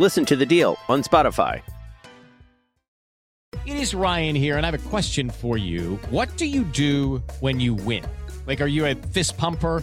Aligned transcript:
Listen 0.00 0.24
to 0.26 0.36
The 0.36 0.46
Deal 0.46 0.78
on 0.88 1.02
Spotify. 1.02 1.60
It 3.66 3.76
is 3.76 3.94
Ryan 3.94 4.36
here, 4.36 4.56
and 4.56 4.64
I 4.64 4.70
have 4.70 4.86
a 4.86 4.88
question 4.88 5.28
for 5.28 5.58
you. 5.58 5.96
What 6.10 6.36
do 6.36 6.46
you 6.46 6.62
do 6.62 7.20
when 7.40 7.58
you 7.58 7.74
win? 7.74 8.04
Like, 8.46 8.60
are 8.60 8.68
you 8.68 8.86
a 8.86 8.94
fist 8.94 9.36
pumper? 9.36 9.82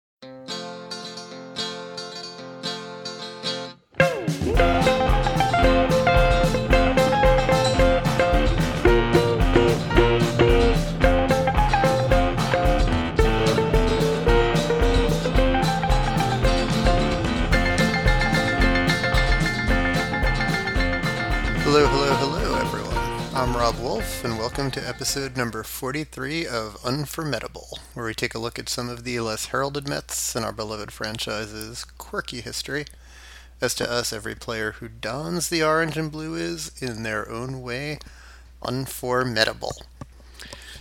I'm 23.41 23.57
Rob 23.57 23.79
Wolf, 23.79 24.23
and 24.23 24.37
welcome 24.37 24.69
to 24.69 24.87
episode 24.87 25.35
number 25.35 25.63
43 25.63 26.45
of 26.45 26.77
Unformidable, 26.85 27.79
where 27.95 28.05
we 28.05 28.13
take 28.13 28.35
a 28.35 28.39
look 28.39 28.59
at 28.59 28.69
some 28.69 28.87
of 28.87 29.03
the 29.03 29.19
less 29.19 29.47
heralded 29.47 29.89
myths 29.89 30.35
in 30.35 30.43
our 30.43 30.51
beloved 30.51 30.91
franchise's 30.91 31.83
quirky 31.83 32.41
history. 32.41 32.85
As 33.59 33.73
to 33.75 33.91
us, 33.91 34.13
every 34.13 34.35
player 34.35 34.73
who 34.73 34.87
dons 34.87 35.49
the 35.49 35.63
orange 35.63 35.97
and 35.97 36.11
blue 36.11 36.35
is, 36.35 36.71
in 36.83 37.01
their 37.01 37.27
own 37.31 37.63
way, 37.63 37.97
unformidable. 38.61 39.73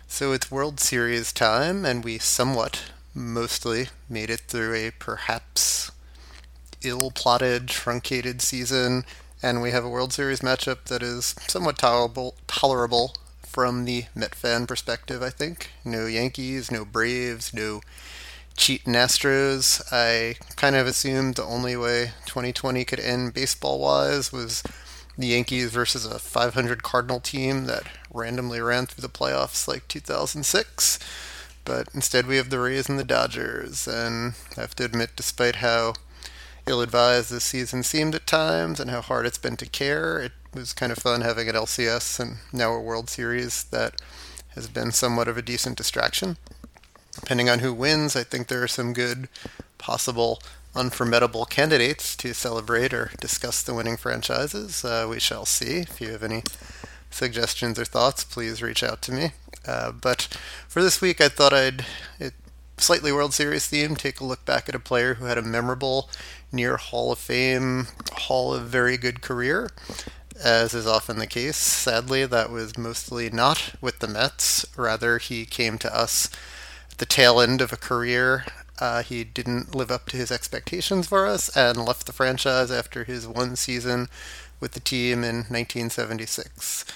So 0.07 0.33
it's 0.33 0.51
World 0.51 0.81
Series 0.81 1.33
time, 1.33 1.87
and 1.87 2.05
we 2.05 2.19
somewhat, 2.19 2.93
mostly, 3.15 3.89
made 4.07 4.29
it 4.29 4.41
through 4.41 4.75
a 4.75 4.91
perhaps 4.91 5.91
ill-plotted, 6.83 7.69
truncated 7.69 8.43
season, 8.43 9.07
and 9.43 9.63
we 9.63 9.71
have 9.71 9.85
a 9.85 9.89
World 9.89 10.13
Series 10.13 10.41
matchup 10.41 10.85
that 10.85 11.03
is 11.03 11.35
somewhat 11.49 11.79
tolerable, 11.79 12.35
tolerable 12.47 13.15
from 13.43 13.85
the 13.85 14.05
Met 14.15 14.35
fan 14.35 14.67
perspective, 14.67 15.23
I 15.23 15.31
think. 15.31 15.71
No 15.85 16.07
Yankees, 16.07 16.71
no 16.71 16.85
Braves, 16.85 17.53
no 17.53 17.81
cheating 18.57 18.95
Astros. 18.95 19.83
I 19.91 20.37
kind 20.57 20.77
of 20.77 20.87
assumed 20.87 21.35
the 21.35 21.45
only 21.45 21.77
way 21.77 22.13
2020 22.27 22.85
could 22.85 23.01
end 23.01 23.35
baseball-wise 23.35 24.33
was 24.33 24.63
the 25.17 25.29
Yankees 25.29 25.71
versus 25.71 26.05
a 26.07 26.19
500 26.19 26.83
Cardinal 26.83 27.21
team 27.21 27.65
that 27.65 27.85
randomly 28.13 28.61
ran 28.61 28.87
through 28.87 29.03
the 29.03 29.09
playoffs 29.09 29.67
like 29.67 29.89
2006. 29.89 30.99
But 31.65 31.89
instead, 31.95 32.27
we 32.27 32.37
have 32.37 32.51
the 32.51 32.61
Rays 32.61 32.89
and 32.89 32.99
the 32.99 33.05
Dodgers, 33.05 33.87
and 33.87 34.35
I 34.57 34.63
have 34.63 34.75
to 34.77 34.85
admit, 34.85 35.11
despite 35.17 35.57
how 35.57 35.95
ill-advised 36.67 37.31
this 37.31 37.45
season 37.45 37.83
seemed 37.83 38.15
at 38.15 38.27
times 38.27 38.81
and 38.81 38.91
how 38.91 39.01
hard 39.01 39.27
it's 39.27 39.39
been 39.39 39.57
to 39.57 39.67
care. 39.67 40.19
It 40.19 40.33
was 40.55 40.73
kind 40.73 40.93
of 40.93 40.99
fun 40.99 41.21
having 41.21 41.49
an 41.49 41.55
LCS 41.55 42.21
and 42.21 42.39
now 42.53 42.73
a 42.73 42.81
World 42.81 43.09
Series 43.11 43.65
that 43.65 44.01
has 44.55 44.69
been 44.69 44.93
somewhat 44.93 45.29
of 45.29 45.37
a 45.37 45.43
decent 45.43 45.77
distraction. 45.77 46.37
Depending 47.15 47.49
on 47.49 47.61
who 47.61 47.73
wins, 47.73 48.17
I 48.17 48.25
think 48.25 48.49
there 48.49 48.63
are 48.63 48.69
some 48.69 48.93
good 48.93 49.29
possible 49.79 50.41
unformidable 50.75 51.45
candidates 51.47 52.15
to 52.17 52.33
celebrate 52.33 52.95
or 52.95 53.11
discuss 53.21 53.63
the 53.63 53.75
winning 53.75 53.97
franchises. 53.97 54.85
Uh, 54.85 55.07
we 55.09 55.19
shall 55.19 55.45
see. 55.45 55.79
If 55.79 56.01
you 56.01 56.11
have 56.11 56.23
any 56.23 56.43
suggestions 57.11 57.79
or 57.79 57.85
thoughts, 57.85 58.25
please 58.25 58.63
reach 58.63 58.83
out 58.83 59.03
to 59.03 59.13
me. 59.13 59.33
Uh, 59.67 59.93
but 59.93 60.29
for 60.69 60.83
this 60.83 61.01
week, 61.01 61.21
I 61.21 61.29
thought 61.29 61.53
I'd 61.53 61.85
it, 62.19 62.35
slightly 62.81 63.13
World 63.13 63.35
Series 63.35 63.67
theme 63.67 63.95
take 63.95 64.21
a 64.21 64.25
look 64.25 64.45
back 64.45 64.69
at 64.69 64.75
a 64.75 64.81
player 64.81 65.15
who 65.15 65.27
had 65.27 65.39
a 65.39 65.43
memorable 65.43 66.09
near 66.51 66.77
Hall 66.77 67.13
of 67.13 67.19
Fame, 67.19 67.89
Hall 68.13 68.55
of 68.55 68.65
Very 68.65 68.97
Good 68.97 69.21
career. 69.21 69.71
As 70.43 70.73
is 70.73 70.87
often 70.87 71.19
the 71.19 71.27
case, 71.27 71.57
sadly, 71.57 72.25
that 72.25 72.51
was 72.51 72.79
mostly 72.79 73.29
not 73.29 73.75
with 73.81 73.99
the 73.99 74.09
Mets. 74.09 74.65
Rather, 74.77 75.19
he 75.19 75.45
came 75.45 75.77
to 75.79 75.95
us 75.95 76.31
at 76.91 76.99
the 76.99 77.07
tail 77.07 77.41
end 77.41 77.61
of 77.61 77.73
a 77.73 77.77
career. 77.77 78.47
Uh, 78.79 79.03
he 79.03 79.25
didn't 79.25 79.75
live 79.75 79.91
up 79.91 80.07
to 80.07 80.17
his 80.17 80.33
expectations 80.33 81.07
for 81.07 81.27
us 81.27 81.55
and 81.55 81.85
left 81.85 82.07
the 82.07 82.13
franchise 82.13 82.71
after 82.71 83.05
his 83.05 83.29
one 83.29 83.57
season 83.57 84.09
with 84.59 84.73
the 84.73 84.81
team 84.81 85.23
in 85.23 85.45
1976. 85.49 86.87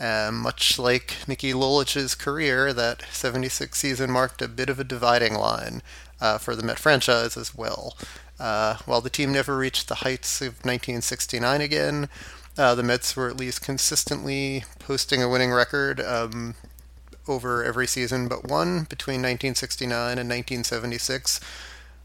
Uh, 0.00 0.30
much 0.32 0.76
like 0.78 1.16
Mickey 1.28 1.54
Lolich's 1.54 2.16
career, 2.16 2.72
that 2.72 3.04
76 3.12 3.78
season 3.78 4.10
marked 4.10 4.42
a 4.42 4.48
bit 4.48 4.68
of 4.68 4.80
a 4.80 4.84
dividing 4.84 5.34
line 5.34 5.82
uh, 6.20 6.38
for 6.38 6.56
the 6.56 6.64
Met 6.64 6.78
franchise 6.80 7.36
as 7.36 7.54
well. 7.54 7.96
Uh, 8.40 8.78
while 8.86 9.00
the 9.00 9.10
team 9.10 9.30
never 9.30 9.56
reached 9.56 9.86
the 9.86 9.96
heights 9.96 10.40
of 10.40 10.64
1969 10.64 11.60
again, 11.60 12.08
uh, 12.58 12.74
the 12.74 12.82
Mets 12.82 13.16
were 13.16 13.28
at 13.28 13.36
least 13.36 13.62
consistently 13.62 14.64
posting 14.78 15.22
a 15.22 15.28
winning 15.28 15.52
record 15.52 16.00
um, 16.00 16.54
over 17.26 17.64
every 17.64 17.86
season 17.86 18.28
but 18.28 18.48
one 18.48 18.84
between 18.84 19.22
1969 19.22 20.18
and 20.18 20.28
1976, 20.28 21.40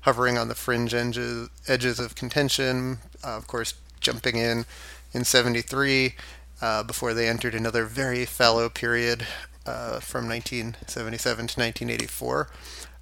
hovering 0.02 0.38
on 0.38 0.48
the 0.48 0.56
fringe 0.56 0.94
edges, 0.94 1.50
edges 1.68 2.00
of 2.00 2.16
contention, 2.16 3.00
uh, 3.24 3.36
of 3.36 3.48
course, 3.48 3.74
jumping 4.00 4.38
in 4.38 4.66
in 5.14 5.24
73 5.24 6.16
uh, 6.62 6.84
before 6.84 7.14
they 7.14 7.28
entered 7.28 7.56
another 7.56 7.86
very 7.86 8.26
fallow 8.26 8.70
period 8.70 9.26
uh, 9.66 10.00
from 10.00 10.28
1977 10.28 11.48
to 11.48 11.60
1984. 11.60 12.50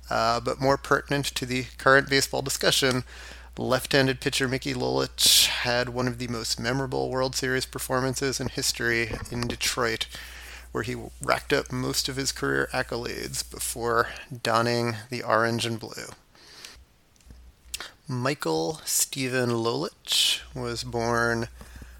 Uh, 0.09 0.39
but 0.39 0.61
more 0.61 0.77
pertinent 0.77 1.25
to 1.25 1.45
the 1.45 1.65
current 1.77 2.09
baseball 2.09 2.41
discussion, 2.41 3.03
left-handed 3.57 4.21
pitcher 4.21 4.47
Mickey 4.47 4.73
Lolich 4.73 5.47
had 5.47 5.89
one 5.89 6.07
of 6.07 6.17
the 6.17 6.27
most 6.27 6.59
memorable 6.59 7.09
World 7.09 7.35
Series 7.35 7.65
performances 7.65 8.39
in 8.39 8.49
history 8.49 9.11
in 9.31 9.47
Detroit, 9.47 10.07
where 10.71 10.83
he 10.83 10.95
racked 11.21 11.51
up 11.51 11.71
most 11.71 12.07
of 12.07 12.15
his 12.15 12.31
career 12.31 12.69
accolades 12.71 13.49
before 13.49 14.09
donning 14.43 14.95
the 15.09 15.23
orange 15.23 15.65
and 15.65 15.79
blue. 15.79 16.07
Michael 18.07 18.79
Stephen 18.85 19.49
Lolich 19.49 20.39
was 20.53 20.83
born 20.83 21.49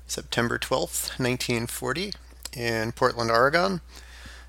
September 0.07 0.57
12th, 0.57 1.19
1940, 1.19 2.13
in 2.53 2.91
Portland, 2.93 3.29
Oregon. 3.29 3.81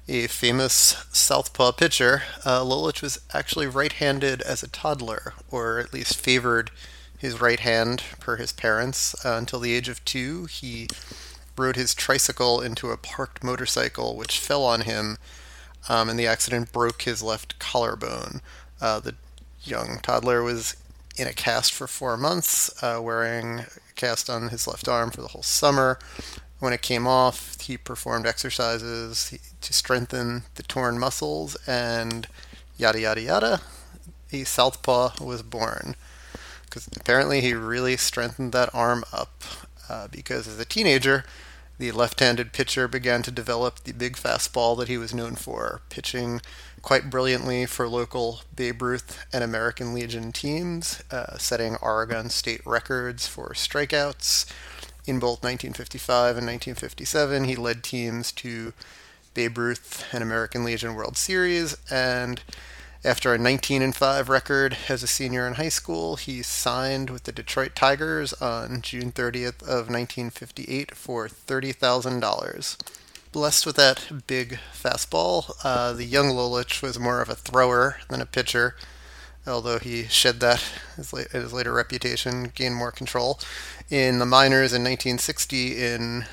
A 0.08 0.26
famous 0.26 1.04
southpaw 1.12 1.72
pitcher, 1.72 2.22
uh, 2.44 2.62
Lolich 2.62 3.02
was 3.02 3.20
actually 3.34 3.66
right 3.66 3.92
handed 3.92 4.40
as 4.40 4.62
a 4.62 4.68
toddler, 4.68 5.34
or 5.50 5.78
at 5.78 5.92
least 5.92 6.16
favored 6.16 6.70
his 7.18 7.40
right 7.40 7.60
hand 7.60 8.02
per 8.18 8.36
his 8.36 8.52
parents. 8.52 9.14
Uh, 9.24 9.36
until 9.36 9.60
the 9.60 9.74
age 9.74 9.88
of 9.88 10.02
two, 10.06 10.46
he 10.46 10.88
rode 11.58 11.76
his 11.76 11.94
tricycle 11.94 12.60
into 12.60 12.90
a 12.90 12.96
parked 12.96 13.44
motorcycle, 13.44 14.16
which 14.16 14.38
fell 14.38 14.64
on 14.64 14.82
him, 14.82 15.18
um, 15.88 16.08
and 16.08 16.18
the 16.18 16.26
accident 16.26 16.72
broke 16.72 17.02
his 17.02 17.22
left 17.22 17.58
collarbone. 17.58 18.40
Uh, 18.80 19.00
the 19.00 19.14
young 19.62 19.98
toddler 20.00 20.42
was 20.42 20.76
in 21.16 21.26
a 21.26 21.32
cast 21.32 21.72
for 21.74 21.86
four 21.86 22.16
months, 22.16 22.82
uh, 22.82 23.00
wearing 23.02 23.66
cast 23.98 24.30
on 24.30 24.48
his 24.48 24.66
left 24.66 24.88
arm 24.88 25.10
for 25.10 25.20
the 25.20 25.28
whole 25.28 25.42
summer. 25.42 25.98
When 26.60 26.72
it 26.72 26.80
came 26.80 27.06
off, 27.06 27.60
he 27.60 27.76
performed 27.76 28.26
exercises 28.26 29.38
to 29.60 29.72
strengthen 29.72 30.44
the 30.54 30.62
torn 30.62 30.98
muscles, 30.98 31.56
and 31.66 32.26
yada 32.78 33.00
yada 33.00 33.20
yada. 33.20 33.60
A 34.32 34.44
southpaw 34.44 35.22
was 35.22 35.42
born. 35.42 35.94
Because 36.64 36.88
apparently 36.96 37.40
he 37.40 37.54
really 37.54 37.96
strengthened 37.96 38.52
that 38.52 38.74
arm 38.74 39.04
up. 39.12 39.42
Uh, 39.88 40.06
because 40.08 40.46
as 40.46 40.58
a 40.58 40.64
teenager, 40.64 41.24
the 41.78 41.92
left 41.92 42.20
handed 42.20 42.52
pitcher 42.52 42.88
began 42.88 43.22
to 43.22 43.30
develop 43.30 43.84
the 43.84 43.92
big 43.92 44.16
fastball 44.16 44.76
that 44.78 44.88
he 44.88 44.98
was 44.98 45.14
known 45.14 45.36
for, 45.36 45.80
pitching 45.88 46.40
quite 46.82 47.10
brilliantly 47.10 47.66
for 47.66 47.88
local 47.88 48.40
Babe 48.54 48.82
Ruth 48.82 49.24
and 49.32 49.44
American 49.44 49.94
Legion 49.94 50.32
teams, 50.32 51.02
uh, 51.10 51.38
setting 51.38 51.76
Oregon 51.76 52.30
state 52.30 52.60
records 52.66 53.26
for 53.26 53.50
strikeouts. 53.50 54.46
In 55.06 55.18
both 55.18 55.42
1955 55.42 56.36
and 56.36 56.46
1957, 56.46 57.44
he 57.44 57.56
led 57.56 57.82
teams 57.82 58.32
to 58.32 58.72
Babe 59.34 59.56
Ruth 59.56 60.04
and 60.12 60.22
American 60.22 60.64
Legion 60.64 60.94
World 60.94 61.16
Series, 61.16 61.76
and 61.90 62.42
after 63.04 63.32
a 63.32 63.38
19 63.38 63.80
and 63.80 63.94
5 63.94 64.28
record 64.28 64.76
as 64.88 65.02
a 65.02 65.06
senior 65.06 65.46
in 65.46 65.54
high 65.54 65.68
school, 65.68 66.16
he 66.16 66.42
signed 66.42 67.10
with 67.10 67.24
the 67.24 67.32
Detroit 67.32 67.76
Tigers 67.76 68.32
on 68.34 68.82
June 68.82 69.12
30th 69.12 69.62
of 69.62 69.88
1958 69.88 70.96
for 70.96 71.28
$30,000. 71.28 72.76
Blessed 73.30 73.66
with 73.66 73.76
that 73.76 74.26
big 74.26 74.58
fastball, 74.74 75.52
uh, 75.62 75.92
the 75.92 76.04
young 76.04 76.30
Lolich 76.30 76.82
was 76.82 76.98
more 76.98 77.20
of 77.20 77.28
a 77.28 77.36
thrower 77.36 77.98
than 78.08 78.20
a 78.20 78.26
pitcher, 78.26 78.74
although 79.46 79.78
he 79.78 80.04
shed 80.04 80.40
that 80.40 80.60
his, 80.96 81.12
his 81.30 81.52
later 81.52 81.72
reputation, 81.72 82.50
gained 82.52 82.74
more 82.74 82.90
control. 82.90 83.38
In 83.90 84.18
the 84.18 84.26
minors 84.26 84.72
in 84.72 84.82
1960, 84.82 85.84
in 85.84 86.24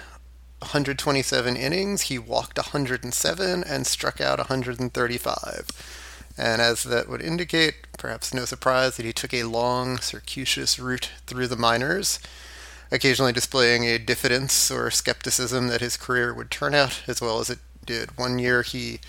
127 0.59 1.55
innings, 1.55 2.03
he 2.03 2.17
walked 2.17 2.57
107 2.57 3.63
and 3.63 3.85
struck 3.85 4.19
out 4.19 4.39
135. 4.39 6.04
And 6.37 6.61
as 6.61 6.83
that 6.83 7.07
would 7.07 7.21
indicate, 7.21 7.75
perhaps 7.97 8.33
no 8.33 8.45
surprise 8.45 8.97
that 8.97 9.05
he 9.05 9.13
took 9.13 9.33
a 9.33 9.43
long, 9.43 9.97
circuitous 9.99 10.77
route 10.77 11.11
through 11.25 11.47
the 11.47 11.55
minors, 11.55 12.19
occasionally 12.91 13.31
displaying 13.31 13.85
a 13.85 13.97
diffidence 13.97 14.69
or 14.69 14.91
skepticism 14.91 15.69
that 15.69 15.81
his 15.81 15.97
career 15.97 16.33
would 16.33 16.51
turn 16.51 16.75
out 16.75 17.03
as 17.07 17.21
well 17.21 17.39
as 17.39 17.49
it 17.49 17.59
did. 17.85 18.17
One 18.17 18.37
year 18.37 18.63
he 18.63 18.99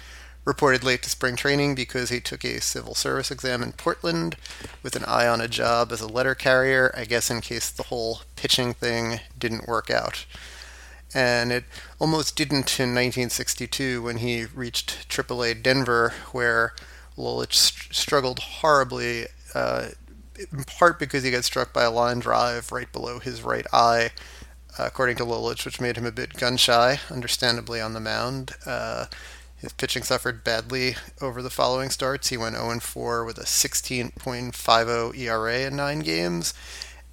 reported 0.44 0.84
late 0.84 1.02
to 1.02 1.10
spring 1.10 1.34
training 1.34 1.74
because 1.74 2.08
he 2.08 2.20
took 2.20 2.44
a 2.44 2.60
civil 2.60 2.94
service 2.94 3.32
exam 3.32 3.62
in 3.62 3.72
Portland 3.72 4.36
with 4.82 4.94
an 4.94 5.04
eye 5.04 5.26
on 5.26 5.40
a 5.40 5.48
job 5.48 5.90
as 5.90 6.00
a 6.00 6.06
letter 6.06 6.36
carrier, 6.36 6.94
I 6.96 7.04
guess 7.04 7.30
in 7.30 7.40
case 7.40 7.68
the 7.68 7.84
whole 7.84 8.20
pitching 8.36 8.72
thing 8.72 9.20
didn't 9.36 9.66
work 9.66 9.90
out. 9.90 10.24
And 11.12 11.50
it 11.50 11.64
almost 11.98 12.36
didn't 12.36 12.78
in 12.78 12.94
1962 12.94 14.02
when 14.02 14.18
he 14.18 14.44
reached 14.44 15.08
AAA 15.08 15.62
Denver, 15.62 16.14
where 16.30 16.74
Lolich 17.16 17.54
st- 17.54 17.94
struggled 17.94 18.38
horribly, 18.38 19.26
uh, 19.54 19.88
in 20.52 20.64
part 20.64 20.98
because 20.98 21.22
he 21.22 21.30
got 21.30 21.44
struck 21.44 21.72
by 21.72 21.84
a 21.84 21.90
line 21.90 22.18
drive 22.18 22.72
right 22.72 22.90
below 22.92 23.18
his 23.18 23.42
right 23.42 23.66
eye, 23.72 24.10
uh, 24.78 24.84
according 24.84 25.16
to 25.16 25.24
Lolich, 25.24 25.64
which 25.64 25.80
made 25.80 25.96
him 25.96 26.06
a 26.06 26.12
bit 26.12 26.34
gun 26.34 26.56
shy, 26.56 27.00
understandably, 27.10 27.80
on 27.80 27.94
the 27.94 28.00
mound. 28.00 28.52
Uh, 28.66 29.06
his 29.56 29.72
pitching 29.72 30.02
suffered 30.02 30.44
badly 30.44 30.96
over 31.20 31.40
the 31.40 31.50
following 31.50 31.88
starts. 31.90 32.28
He 32.28 32.36
went 32.36 32.56
0 32.56 32.78
4 32.80 33.24
with 33.24 33.38
a 33.38 33.44
16.50 33.44 35.18
ERA 35.18 35.60
in 35.60 35.76
nine 35.76 36.00
games, 36.00 36.52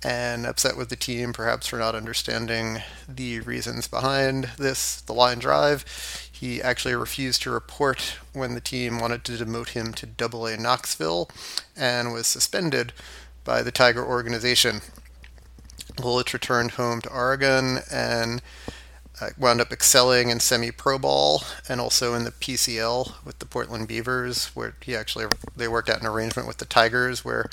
and 0.04 0.46
upset 0.46 0.76
with 0.76 0.90
the 0.90 0.98
team 0.98 1.32
perhaps 1.32 1.68
for 1.68 1.80
not 1.80 1.96
understanding 1.96 2.82
the 3.08 3.40
reasons 3.40 3.88
behind 3.88 4.52
this, 4.58 5.00
the 5.02 5.14
line 5.14 5.40
drive. 5.40 5.86
He 6.44 6.62
actually 6.62 6.94
refused 6.94 7.42
to 7.44 7.51
report 7.51 8.18
when 8.34 8.54
the 8.54 8.60
team 8.60 9.00
wanted 9.00 9.24
to 9.24 9.31
demote 9.31 9.69
him 9.69 9.94
to 9.94 10.06
Double 10.06 10.45
A 10.45 10.57
Knoxville 10.57 11.30
and 11.74 12.12
was 12.12 12.28
suspended 12.28 12.92
by 13.45 13.62
the 13.62 13.72
Tiger 13.72 14.06
organization. 14.06 14.81
Lolich 15.95 16.34
returned 16.34 16.72
home 16.72 17.00
to 17.00 17.10
Oregon 17.10 17.80
and 17.90 18.42
uh, 19.22 19.30
wound 19.38 19.62
up 19.62 19.72
excelling 19.72 20.28
in 20.28 20.42
semi 20.42 20.69
pro 20.69 21.00
ball 21.00 21.44
and 21.69 21.80
also 21.80 22.13
in 22.13 22.25
the 22.25 22.31
PCL 22.31 23.24
with 23.24 23.39
the 23.39 23.46
Portland 23.46 23.88
Beavers, 23.88 24.48
where 24.48 24.75
he 24.81 24.98
actually 24.98 25.28
they 25.56 25.69
worked 25.69 25.89
out 25.89 26.01
an 26.01 26.07
arrangement 26.07 26.46
with 26.46 26.57
the 26.57 26.66
Tigers 26.66 27.24
where 27.24 27.50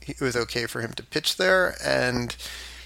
it 0.00 0.22
was 0.22 0.36
okay 0.36 0.64
for 0.64 0.80
him 0.80 0.94
to 0.94 1.02
pitch 1.02 1.36
there, 1.36 1.76
and 1.84 2.34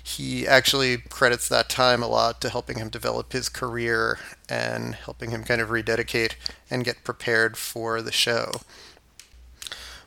he 0.07 0.47
actually 0.47 0.99
credits 0.99 1.49
that 1.49 1.69
time 1.69 2.01
a 2.01 2.07
lot 2.07 2.41
to 2.41 2.49
helping 2.49 2.79
him 2.79 2.89
develop 2.89 3.33
his 3.33 3.49
career 3.49 4.21
and 4.49 4.95
helping 4.95 5.31
him 5.31 5.43
kind 5.43 5.61
of 5.61 5.71
rededicate 5.71 6.37
and 6.71 6.85
get 6.85 7.03
prepared 7.03 7.57
for 7.57 8.01
the 8.01 8.13
show. 8.13 8.53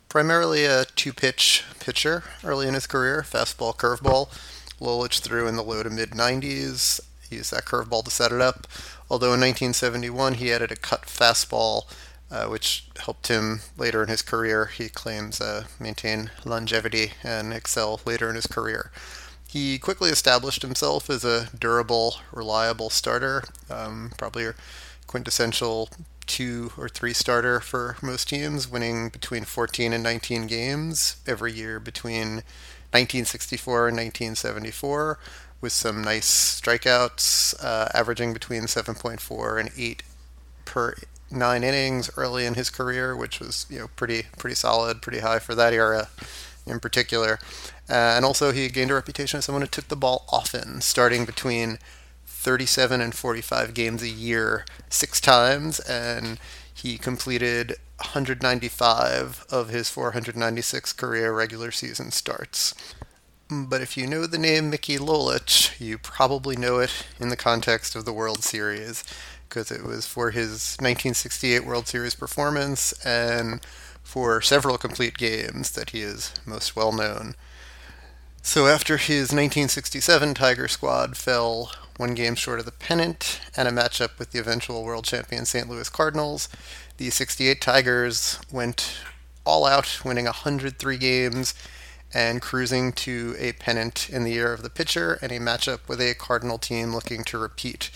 Primarily 0.08 0.64
a 0.64 0.86
two 0.86 1.12
pitch 1.12 1.66
pitcher 1.82 2.24
early 2.46 2.66
in 2.66 2.76
his 2.76 2.88
career, 2.88 3.26
fastball, 3.28 3.76
curveball. 3.76 4.30
Lolich 4.80 5.20
threw 5.20 5.50
in 5.50 5.58
the 5.58 5.64
low 5.64 5.84
to 5.84 5.90
mid 5.90 6.12
90s, 6.12 7.02
He 7.30 7.36
used 7.36 7.52
that 7.52 7.66
curveball 7.66 8.06
to 8.06 8.10
set 8.10 8.32
it 8.32 8.40
up. 8.40 8.68
Although 9.10 9.34
in 9.34 9.42
1971 9.42 10.36
he 10.36 10.54
added 10.54 10.72
a 10.72 10.78
cut 10.78 11.02
fastball, 11.02 11.84
uh, 12.32 12.46
which 12.46 12.86
helped 13.04 13.28
him 13.28 13.60
later 13.78 14.02
in 14.02 14.08
his 14.08 14.22
career. 14.22 14.68
He 14.68 14.88
claims 14.88 15.42
uh, 15.42 15.66
maintain 15.78 16.32
longevity 16.46 17.12
and 17.22 17.52
excel 17.52 18.00
later 18.06 18.30
in 18.30 18.36
his 18.36 18.48
career. 18.48 18.92
He 19.50 19.80
quickly 19.80 20.12
established 20.12 20.62
himself 20.62 21.10
as 21.10 21.26
a 21.26 21.50
durable, 21.58 22.18
reliable 22.32 22.92
starter, 22.92 23.44
um, 23.68 24.12
probably 24.16 24.46
a 24.46 24.54
quintessential 25.08 25.90
two 26.28 26.72
or 26.78 26.88
three 26.88 27.14
starter 27.14 27.60
for 27.60 27.98
most 28.04 28.30
teams, 28.30 28.68
winning 28.68 29.10
between 29.10 29.46
14 29.46 29.92
and 29.92 30.04
19 30.04 30.46
games 30.46 31.16
every 31.26 31.52
year 31.52 31.80
between 31.80 32.44
1964 32.92 33.88
and 33.88 33.98
1974, 33.98 35.18
with 35.62 35.72
some 35.72 36.04
nice 36.04 36.62
strikeouts, 36.62 37.56
uh, 37.64 37.90
averaging 37.92 38.34
between 38.34 38.66
7.4 38.66 39.60
and 39.60 39.72
8 39.76 40.04
per 40.66 40.94
nine 41.32 41.64
innings 41.64 42.12
early 42.16 42.46
in 42.46 42.54
his 42.54 42.70
career, 42.70 43.16
which 43.16 43.40
was 43.40 43.66
you 43.68 43.80
know 43.80 43.88
pretty 43.96 44.28
pretty 44.38 44.56
solid, 44.56 45.02
pretty 45.02 45.20
high 45.20 45.40
for 45.40 45.56
that 45.56 45.74
era 45.74 46.10
in 46.68 46.80
particular. 46.80 47.40
Uh, 47.90 48.14
and 48.16 48.24
also, 48.24 48.52
he 48.52 48.70
gained 48.70 48.92
a 48.92 48.94
reputation 48.94 49.40
as 49.40 49.46
someone 49.46 49.62
who 49.62 49.68
took 49.68 49.88
the 49.88 49.96
ball 49.96 50.26
often, 50.32 50.80
starting 50.82 51.26
between 51.26 51.80
37 52.26 53.02
and 53.02 53.16
45 53.16 53.74
games 53.74 54.04
a 54.04 54.10
year 54.10 54.66
six 54.90 55.20
times, 55.20 55.80
and 55.82 56.40
he 56.74 56.98
completed 56.98 57.76
195 57.98 59.46
of 59.50 59.70
his 59.70 59.90
496 59.90 60.94
career 60.94 61.34
regular 61.34 61.72
season 61.72 62.12
starts. 62.12 62.74
But 63.50 63.82
if 63.82 63.98
you 63.98 64.06
know 64.06 64.28
the 64.28 64.38
name 64.38 64.70
Mickey 64.70 64.98
Lolich, 64.98 65.78
you 65.80 65.98
probably 65.98 66.56
know 66.56 66.78
it 66.78 67.08
in 67.20 67.30
the 67.30 67.36
context 67.36 67.96
of 67.96 68.06
the 68.06 68.14
World 68.14 68.44
Series, 68.44 69.04
because 69.50 69.72
it 69.72 69.84
was 69.84 70.06
for 70.06 70.30
his 70.30 70.78
1968 70.80 71.66
World 71.66 71.88
Series 71.88 72.14
performance 72.14 72.94
and 73.04 73.60
for 74.04 74.42
several 74.42 74.78
complete 74.78 75.18
games 75.18 75.72
that 75.72 75.90
he 75.90 76.02
is 76.02 76.32
most 76.46 76.76
well 76.76 76.92
known. 76.92 77.36
So 78.42 78.68
after 78.68 78.98
his 78.98 79.32
1967 79.32 80.34
Tiger 80.34 80.68
squad 80.68 81.18
fell 81.18 81.72
one 81.98 82.16
game 82.16 82.36
short 82.36 82.60
of 82.60 82.66
the 82.66 82.72
pennant 82.72 83.42
and 83.56 83.68
a 83.68 83.72
matchup 83.72 84.18
with 84.18 84.32
the 84.32 84.40
eventual 84.40 84.84
world 84.84 85.04
champion 85.04 85.46
St. 85.46 85.70
Louis 85.70 85.90
Cardinals, 85.90 86.48
the 86.98 87.10
68 87.10 87.62
Tigers 87.62 88.40
went 88.52 88.98
all 89.46 89.66
out, 89.66 90.00
winning 90.04 90.26
103 90.26 90.98
games 90.98 91.54
and 92.14 92.42
cruising 92.42 92.92
to 92.94 93.36
a 93.38 93.52
pennant 93.54 94.10
in 94.10 94.24
the 94.24 94.32
year 94.32 94.54
of 94.54 94.64
the 94.64 94.70
pitcher 94.70 95.20
and 95.22 95.32
a 95.32 95.40
matchup 95.40 95.88
with 95.88 96.00
a 96.02 96.16
Cardinal 96.16 96.58
team 96.58 96.94
looking 96.94 97.24
to 97.26 97.38
repeat. 97.38 97.92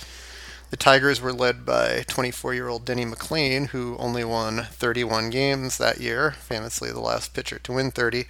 The 0.70 0.78
Tigers 0.78 1.22
were 1.22 1.34
led 1.34 1.66
by 1.66 2.04
24 2.08 2.54
year 2.54 2.68
old 2.68 2.86
Denny 2.86 3.06
McLain, 3.06 3.68
who 3.68 3.96
only 3.98 4.24
won 4.24 4.64
31 4.72 5.30
games 5.30 5.78
that 5.78 6.00
year, 6.00 6.32
famously 6.32 6.92
the 6.92 7.00
last 7.00 7.34
pitcher 7.34 7.60
to 7.60 7.74
win 7.74 7.92
30, 7.92 8.26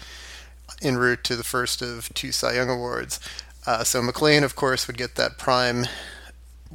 en 0.82 0.98
route 0.98 1.24
to 1.26 1.36
the 1.36 1.44
first 1.44 1.82
of 1.82 2.14
two 2.14 2.32
Cy 2.32 2.56
Young 2.56 2.70
Awards. 2.70 3.20
Uh, 3.66 3.84
so 3.84 4.02
McLain, 4.02 4.44
of 4.44 4.56
course, 4.56 4.88
would 4.88 4.98
get 4.98 5.16
that 5.16 5.38
prime 5.38 5.86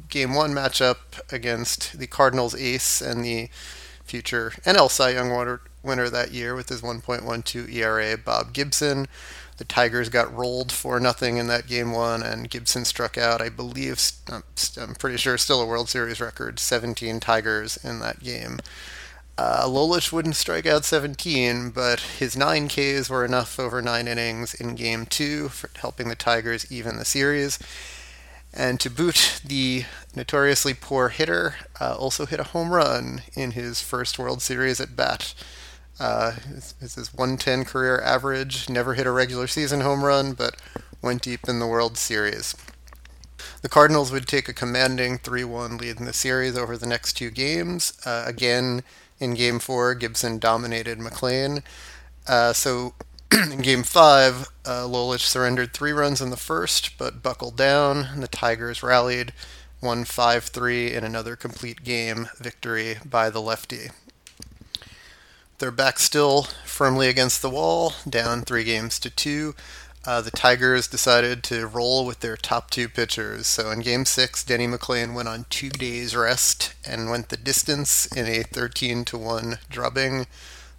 game 0.07 0.33
one 0.33 0.53
matchup 0.53 1.19
against 1.31 1.99
the 1.99 2.07
Cardinals 2.07 2.55
ace 2.55 3.01
and 3.01 3.23
the 3.23 3.49
future 4.03 4.53
NL 4.65 4.89
Cy 4.89 5.11
Young 5.11 5.59
winner 5.83 6.09
that 6.09 6.31
year 6.31 6.55
with 6.55 6.69
his 6.69 6.81
1.12 6.81 7.73
ERA, 7.73 8.17
Bob 8.17 8.53
Gibson. 8.53 9.07
The 9.57 9.65
Tigers 9.65 10.07
got 10.07 10.33
rolled 10.33 10.71
for 10.71 11.01
nothing 11.01 11.37
in 11.37 11.47
that 11.47 11.67
game 11.67 11.91
one, 11.91 12.23
and 12.23 12.49
Gibson 12.49 12.85
struck 12.85 13.17
out, 13.17 13.41
I 13.41 13.49
believe, 13.49 14.01
I'm 14.31 14.95
pretty 14.95 15.17
sure, 15.17 15.37
still 15.37 15.61
a 15.61 15.65
World 15.65 15.89
Series 15.89 16.21
record, 16.21 16.59
17 16.59 17.19
Tigers 17.19 17.77
in 17.83 17.99
that 17.99 18.21
game. 18.21 18.59
Uh, 19.39 19.65
Lolich 19.65 20.11
wouldn't 20.11 20.35
strike 20.35 20.65
out 20.65 20.83
17, 20.83 21.69
but 21.69 22.01
his 22.01 22.35
9 22.35 22.67
Ks 22.67 23.09
were 23.09 23.23
enough 23.23 23.57
over 23.57 23.81
9 23.81 24.05
innings 24.05 24.53
in 24.53 24.75
game 24.75 25.05
2 25.05 25.47
for 25.47 25.69
helping 25.77 26.09
the 26.09 26.15
Tigers 26.15 26.69
even 26.69 26.97
the 26.97 27.05
series. 27.05 27.57
And 28.53 28.81
to 28.81 28.89
boot, 28.89 29.39
the 29.45 29.85
notoriously 30.13 30.73
poor 30.73 31.07
hitter 31.07 31.55
uh, 31.79 31.95
also 31.95 32.25
hit 32.25 32.41
a 32.41 32.51
home 32.51 32.71
run 32.71 33.21
in 33.33 33.51
his 33.51 33.79
first 33.79 34.19
World 34.19 34.41
Series 34.41 34.81
at 34.81 34.97
bat. 34.97 35.33
Uh, 36.01 36.33
it's 36.51 36.95
his 36.95 37.13
110 37.13 37.63
career 37.63 38.01
average. 38.01 38.67
Never 38.67 38.95
hit 38.95 39.07
a 39.07 39.11
regular 39.11 39.47
season 39.47 39.79
home 39.79 40.03
run, 40.03 40.33
but 40.33 40.57
went 41.01 41.21
deep 41.21 41.47
in 41.47 41.59
the 41.59 41.67
World 41.67 41.97
Series. 41.97 42.57
The 43.61 43.69
Cardinals 43.69 44.11
would 44.11 44.27
take 44.27 44.49
a 44.49 44.53
commanding 44.53 45.17
3 45.17 45.45
1 45.45 45.77
lead 45.77 45.97
in 45.97 46.03
the 46.03 46.11
series 46.11 46.57
over 46.57 46.75
the 46.75 46.85
next 46.85 47.13
two 47.13 47.31
games. 47.31 47.93
Uh, 48.05 48.25
again, 48.27 48.83
in 49.19 49.33
Game 49.33 49.59
4, 49.59 49.95
Gibson 49.95 50.39
dominated 50.39 50.99
McLain. 50.99 51.63
Uh, 52.27 52.53
so 52.53 52.93
in 53.31 53.61
Game 53.61 53.83
5, 53.83 54.49
uh, 54.65 54.69
Lolich 54.83 55.21
surrendered 55.21 55.73
three 55.73 55.91
runs 55.91 56.21
in 56.21 56.29
the 56.29 56.37
first, 56.37 56.97
but 56.97 57.21
buckled 57.21 57.57
down, 57.57 58.07
and 58.13 58.23
the 58.23 58.27
Tigers 58.27 58.81
rallied, 58.81 59.33
won 59.81 60.05
5 60.05 60.45
3 60.45 60.93
in 60.93 61.03
another 61.03 61.35
complete 61.35 61.83
game 61.83 62.29
victory 62.37 62.97
by 63.05 63.29
the 63.29 63.41
lefty. 63.41 63.89
They're 65.59 65.71
back 65.71 65.99
still 65.99 66.43
firmly 66.63 67.09
against 67.09 67.41
the 67.41 67.49
wall, 67.49 67.93
down 68.07 68.43
three 68.43 68.63
games 68.63 68.97
to 68.99 69.09
two. 69.09 69.55
Uh, 70.09 70.21
the 70.21 70.31
Tigers 70.31 70.87
decided 70.87 71.43
to 71.43 71.67
roll 71.67 72.03
with 72.03 72.21
their 72.21 72.35
top 72.35 72.71
two 72.71 72.89
pitchers. 72.89 73.45
So 73.45 73.69
in 73.69 73.81
Game 73.81 74.05
Six, 74.05 74.43
Denny 74.43 74.65
McLain 74.65 75.13
went 75.13 75.27
on 75.27 75.45
two 75.51 75.69
days 75.69 76.15
rest 76.15 76.73
and 76.83 77.11
went 77.11 77.29
the 77.29 77.37
distance 77.37 78.07
in 78.07 78.25
a 78.25 78.41
13 78.41 79.05
to 79.05 79.19
one 79.19 79.59
drubbing 79.69 80.25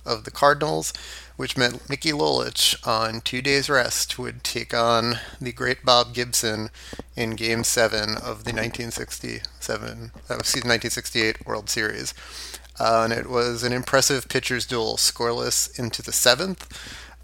of 0.05 0.25
the 0.25 0.33
Cardinals, 0.33 0.93
which 1.37 1.57
meant 1.57 1.89
Mickey 1.89 2.11
Lolich 2.11 2.75
on 2.85 3.21
two 3.21 3.41
days 3.41 3.71
rest 3.71 4.19
would 4.19 4.43
take 4.43 4.75
on 4.75 5.21
the 5.41 5.53
great 5.53 5.85
Bob 5.85 6.13
Gibson 6.13 6.71
in 7.15 7.37
Game 7.37 7.63
Seven 7.63 8.17
of 8.17 8.43
the 8.43 8.53
1967, 8.53 10.11
uh, 10.29 10.35
excuse, 10.35 10.65
1968 10.65 11.47
World 11.47 11.71
Series. 11.71 12.15
Uh, 12.81 13.03
and 13.05 13.13
it 13.13 13.31
was 13.31 13.63
an 13.63 13.73
impressive 13.73 14.29
pitcher's 14.29 14.67
duel, 14.67 14.97
scoreless 14.97 15.79
into 15.79 16.03
the 16.03 16.13
seventh. 16.13 16.67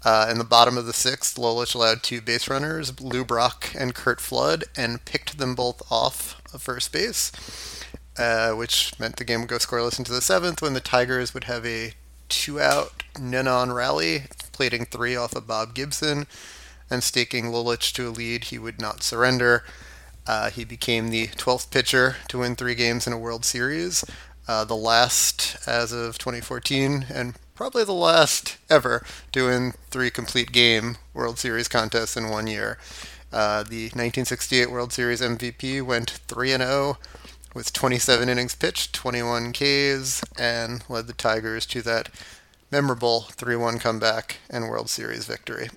Uh, 0.07 0.29
in 0.31 0.37
the 0.37 0.45
bottom 0.45 0.77
of 0.77 0.85
the 0.85 0.93
sixth, 0.93 1.35
Lolich 1.35 1.75
allowed 1.75 2.01
two 2.01 2.21
base 2.21 2.47
runners, 2.47 2.97
Lou 3.01 3.25
Brock 3.25 3.71
and 3.77 3.93
Curt 3.93 4.21
Flood, 4.21 4.63
and 4.73 5.03
picked 5.03 5.37
them 5.37 5.53
both 5.53 5.81
off 5.91 6.41
of 6.53 6.61
first 6.61 6.93
base, 6.93 7.83
uh, 8.17 8.51
which 8.51 8.97
meant 9.01 9.17
the 9.17 9.25
game 9.25 9.41
would 9.41 9.49
go 9.49 9.57
scoreless 9.57 9.99
into 9.99 10.13
the 10.13 10.21
seventh 10.21 10.61
when 10.61 10.73
the 10.73 10.79
Tigers 10.79 11.33
would 11.33 11.43
have 11.43 11.65
a 11.65 11.91
two 12.29 12.57
out 12.57 13.03
Nenon 13.15 13.75
rally, 13.75 14.27
plating 14.53 14.85
three 14.85 15.17
off 15.17 15.35
of 15.35 15.45
Bob 15.45 15.73
Gibson, 15.73 16.25
and 16.89 17.03
staking 17.03 17.47
Lolich 17.47 17.91
to 17.95 18.07
a 18.07 18.09
lead 18.09 18.45
he 18.45 18.57
would 18.57 18.79
not 18.79 19.03
surrender. 19.03 19.65
Uh, 20.25 20.49
he 20.49 20.63
became 20.63 21.09
the 21.09 21.27
12th 21.27 21.69
pitcher 21.69 22.15
to 22.29 22.37
win 22.37 22.55
three 22.55 22.75
games 22.75 23.07
in 23.07 23.11
a 23.11 23.19
World 23.19 23.43
Series, 23.43 24.05
uh, 24.47 24.63
the 24.63 24.73
last 24.73 25.57
as 25.67 25.91
of 25.91 26.17
2014, 26.17 27.07
and 27.13 27.33
probably 27.57 27.83
the 27.83 27.91
last 27.91 28.55
ever 28.69 29.03
doing 29.31 29.73
three 29.89 30.11
complete 30.11 30.51
game 30.51 30.95
World 31.15 31.39
Series 31.39 31.67
contests 31.67 32.15
in 32.15 32.29
one 32.29 32.45
year. 32.45 32.77
Uh, 33.33 33.63
the 33.63 33.85
1968 33.85 34.69
World 34.69 34.93
Series 34.93 35.21
MVP 35.21 35.81
went 35.81 36.11
3 36.11 36.49
0 36.49 36.99
with 37.55 37.73
27 37.73 38.29
innings 38.29 38.53
pitched, 38.53 38.93
21 38.93 39.53
Ks, 39.53 40.23
and 40.37 40.83
led 40.87 41.07
the 41.07 41.13
Tigers 41.13 41.65
to 41.65 41.81
that 41.81 42.09
memorable 42.71 43.21
3 43.21 43.55
1 43.55 43.79
comeback 43.79 44.37
and 44.51 44.69
World 44.69 44.87
Series 44.87 45.25
victory. 45.25 45.69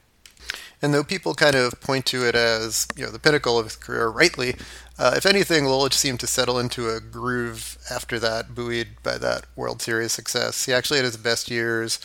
And 0.82 0.92
though 0.92 1.04
people 1.04 1.32
kind 1.32 1.56
of 1.56 1.80
point 1.80 2.04
to 2.06 2.26
it 2.26 2.34
as 2.34 2.88
you 2.94 3.06
know 3.06 3.10
the 3.10 3.18
pinnacle 3.18 3.58
of 3.58 3.64
his 3.64 3.76
career, 3.76 4.08
rightly, 4.08 4.54
uh, 5.00 5.14
if 5.16 5.25
anything, 5.25 5.64
Lolich 5.64 5.95
seemed 5.95 6.21
to 6.21 6.26
settle 6.26 6.59
into 6.59 6.90
a 6.90 7.00
groove 7.00 7.78
after 7.90 8.19
that, 8.19 8.54
buoyed 8.54 8.88
by 9.02 9.16
that 9.16 9.47
World 9.57 9.80
Series 9.80 10.12
success. 10.12 10.66
He 10.66 10.75
actually 10.75 10.99
had 10.99 11.07
his 11.07 11.16
best 11.16 11.50
years 11.50 11.99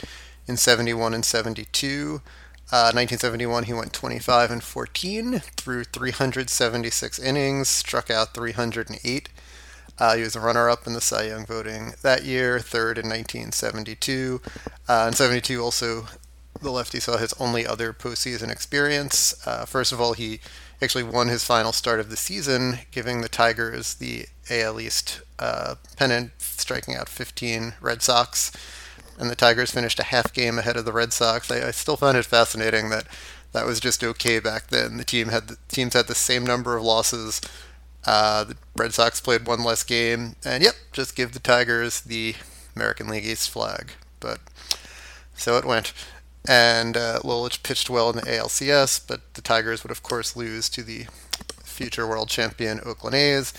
in 0.47 0.55
71 0.55 1.13
and 1.13 1.25
72. 1.25 2.21
Uh, 2.71 2.95
1971, 2.95 3.65
he 3.65 3.73
went 3.73 3.91
25 3.91 4.49
and 4.49 4.63
14 4.63 5.39
through 5.57 5.83
376 5.83 7.19
innings, 7.19 7.67
struck 7.67 8.09
out 8.09 8.33
308. 8.33 9.27
Uh, 9.99 10.15
he 10.15 10.21
was 10.21 10.37
a 10.37 10.39
runner-up 10.39 10.87
in 10.87 10.93
the 10.93 11.01
Cy 11.01 11.23
Young 11.23 11.45
voting 11.45 11.95
that 12.01 12.23
year, 12.23 12.59
third 12.59 12.97
in 12.97 13.09
1972. 13.09 14.41
Uh, 14.87 15.05
in 15.09 15.13
72, 15.13 15.61
also 15.61 16.07
the 16.61 16.71
lefty 16.71 16.99
saw 16.99 17.17
his 17.17 17.33
only 17.39 17.65
other 17.65 17.93
postseason 17.93 18.49
experience. 18.49 19.35
Uh, 19.45 19.65
first 19.65 19.91
of 19.91 19.99
all, 19.99 20.13
he 20.13 20.39
actually 20.81 21.03
won 21.03 21.27
his 21.27 21.43
final 21.43 21.71
start 21.71 21.99
of 21.99 22.09
the 22.09 22.17
season, 22.17 22.79
giving 22.91 23.21
the 23.21 23.29
Tigers 23.29 23.95
the 23.95 24.25
AL 24.49 24.79
East 24.79 25.21
uh, 25.39 25.75
pennant, 25.97 26.31
striking 26.39 26.95
out 26.95 27.09
15 27.09 27.73
Red 27.81 28.01
Sox. 28.01 28.51
And 29.17 29.29
the 29.29 29.35
Tigers 29.35 29.71
finished 29.71 29.99
a 29.99 30.03
half 30.03 30.33
game 30.33 30.59
ahead 30.59 30.75
of 30.75 30.85
the 30.85 30.91
Red 30.91 31.13
Sox. 31.13 31.49
I, 31.49 31.67
I 31.67 31.71
still 31.71 31.97
find 31.97 32.17
it 32.17 32.25
fascinating 32.25 32.89
that 32.89 33.07
that 33.53 33.65
was 33.65 33.79
just 33.79 34.03
okay 34.03 34.39
back 34.39 34.67
then. 34.67 34.97
The 34.97 35.05
team 35.05 35.29
had 35.29 35.47
the 35.47 35.57
teams 35.69 35.93
had 35.93 36.07
the 36.07 36.15
same 36.15 36.45
number 36.45 36.75
of 36.75 36.83
losses. 36.83 37.39
Uh, 38.05 38.43
the 38.43 38.57
Red 38.75 38.93
Sox 38.93 39.21
played 39.21 39.47
one 39.47 39.63
less 39.63 39.83
game, 39.83 40.35
and 40.43 40.61
yep, 40.61 40.75
just 40.91 41.15
give 41.15 41.31
the 41.31 41.39
Tigers 41.39 42.01
the 42.01 42.35
American 42.75 43.07
League 43.07 43.25
East 43.25 43.49
flag. 43.49 43.91
But 44.19 44.39
so 45.35 45.57
it 45.57 45.65
went 45.65 45.93
and 46.47 46.97
uh, 46.97 47.19
Lolich 47.23 47.63
pitched 47.63 47.89
well 47.89 48.09
in 48.09 48.15
the 48.17 48.21
ALCS, 48.23 49.01
but 49.05 49.33
the 49.33 49.41
Tigers 49.41 49.83
would 49.83 49.91
of 49.91 50.03
course 50.03 50.35
lose 50.35 50.69
to 50.69 50.83
the 50.83 51.07
future 51.63 52.07
world 52.07 52.29
champion 52.29 52.79
Oakland 52.85 53.15
A's. 53.15 53.53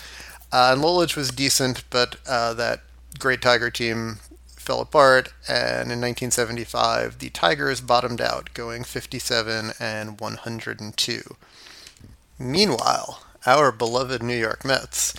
Uh, 0.51 0.71
and 0.73 0.81
Lolich 0.81 1.15
was 1.15 1.29
decent, 1.29 1.83
but 1.89 2.15
uh, 2.27 2.53
that 2.53 2.81
great 3.19 3.41
Tiger 3.41 3.69
team 3.69 4.17
fell 4.47 4.81
apart, 4.81 5.33
and 5.47 5.91
in 5.91 6.01
1975 6.01 7.19
the 7.19 7.29
Tigers 7.29 7.81
bottomed 7.81 8.21
out, 8.21 8.53
going 8.53 8.83
57 8.83 9.71
and 9.79 10.19
102. 10.19 11.35
Meanwhile, 12.39 13.23
our 13.45 13.71
beloved 13.71 14.21
New 14.21 14.37
York 14.37 14.65
Mets 14.65 15.13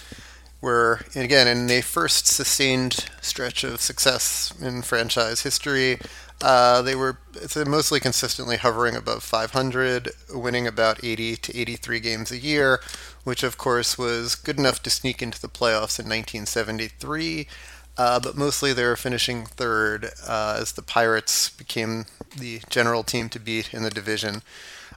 were 0.61 1.01
again 1.15 1.47
in 1.47 1.71
a 1.71 1.81
first 1.81 2.27
sustained 2.27 3.07
stretch 3.21 3.63
of 3.65 3.81
success 3.81 4.53
in 4.61 4.83
franchise 4.83 5.43
history. 5.43 5.99
Uh, 6.41 6.83
they 6.83 6.95
were 6.95 7.19
mostly 7.67 7.99
consistently 7.99 8.57
hovering 8.57 8.95
above 8.95 9.23
500, 9.23 10.11
winning 10.33 10.67
about 10.67 11.03
80 11.03 11.37
to 11.37 11.57
83 11.57 12.01
games 12.01 12.31
a 12.31 12.39
year, 12.39 12.81
which 13.25 13.43
of 13.43 13.59
course 13.59 13.99
was 13.99 14.35
good 14.35 14.59
enough 14.59 14.83
to 14.83 14.91
sneak 14.91 15.21
into 15.21 15.41
the 15.41 15.49
playoffs 15.49 15.99
in 15.99 16.07
1973. 16.07 17.49
Uh, 17.97 18.21
but 18.21 18.37
mostly 18.37 18.73
they 18.73 18.85
were 18.85 18.95
finishing 18.95 19.45
third 19.45 20.11
uh, 20.27 20.59
as 20.61 20.73
the 20.73 20.83
Pirates 20.83 21.51
became 21.51 22.07
the 22.37 22.61
general 22.71 23.03
team 23.03 23.29
to 23.29 23.41
beat 23.41 23.75
in 23.75 23.83
the 23.83 23.91
division. 23.91 24.37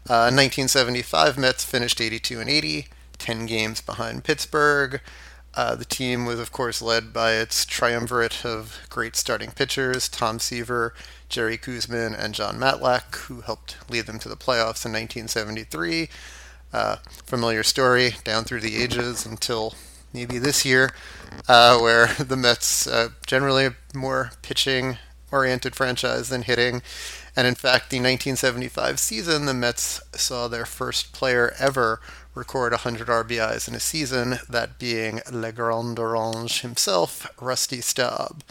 Uh, 0.07 0.29
1975, 0.29 1.37
Mets 1.37 1.65
finished 1.65 1.99
82 1.99 2.39
and 2.39 2.49
80, 2.49 2.87
10 3.17 3.45
games 3.47 3.81
behind 3.81 4.23
Pittsburgh. 4.23 5.01
Uh, 5.53 5.75
the 5.75 5.85
team 5.85 6.25
was, 6.25 6.39
of 6.39 6.51
course, 6.51 6.81
led 6.81 7.11
by 7.11 7.33
its 7.33 7.65
triumvirate 7.65 8.45
of 8.45 8.79
great 8.89 9.15
starting 9.15 9.51
pitchers 9.51 10.07
Tom 10.07 10.39
Seaver, 10.39 10.93
Jerry 11.27 11.57
Koosman, 11.57 12.17
and 12.17 12.33
Jon 12.33 12.57
Matlack, 12.57 13.15
who 13.15 13.41
helped 13.41 13.77
lead 13.89 14.05
them 14.05 14.19
to 14.19 14.29
the 14.29 14.37
playoffs 14.37 14.85
in 14.85 14.93
1973. 14.93 16.09
Uh, 16.73 16.97
familiar 17.25 17.63
story 17.63 18.15
down 18.23 18.45
through 18.45 18.61
the 18.61 18.81
ages 18.81 19.25
until 19.25 19.75
maybe 20.13 20.37
this 20.37 20.65
year, 20.65 20.91
uh, 21.49 21.77
where 21.77 22.07
the 22.19 22.37
Mets, 22.37 22.87
uh, 22.87 23.09
generally 23.27 23.65
a 23.65 23.75
more 23.93 24.31
pitching 24.41 24.97
oriented 25.31 25.75
franchise 25.75 26.29
than 26.29 26.43
hitting. 26.43 26.81
And 27.35 27.47
in 27.47 27.55
fact, 27.55 27.89
the 27.89 27.97
1975 27.97 28.99
season, 28.99 29.45
the 29.45 29.53
Mets 29.53 30.01
saw 30.13 30.47
their 30.47 30.65
first 30.65 31.13
player 31.13 31.53
ever 31.57 32.01
record 32.33 32.71
100 32.71 33.07
RBIs 33.07 33.67
in 33.67 33.75
a 33.75 33.79
season, 33.79 34.39
that 34.49 34.79
being 34.79 35.21
Le 35.31 35.51
Grand 35.51 35.99
Orange 35.99 36.61
himself, 36.61 37.27
Rusty 37.39 37.81
Staub. 37.81 38.43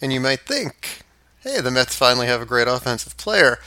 And 0.00 0.12
you 0.12 0.20
might 0.20 0.40
think, 0.40 1.02
hey, 1.40 1.60
the 1.60 1.70
Mets 1.70 1.96
finally 1.96 2.26
have 2.26 2.40
a 2.40 2.46
great 2.46 2.68
offensive 2.68 3.16
player. 3.16 3.58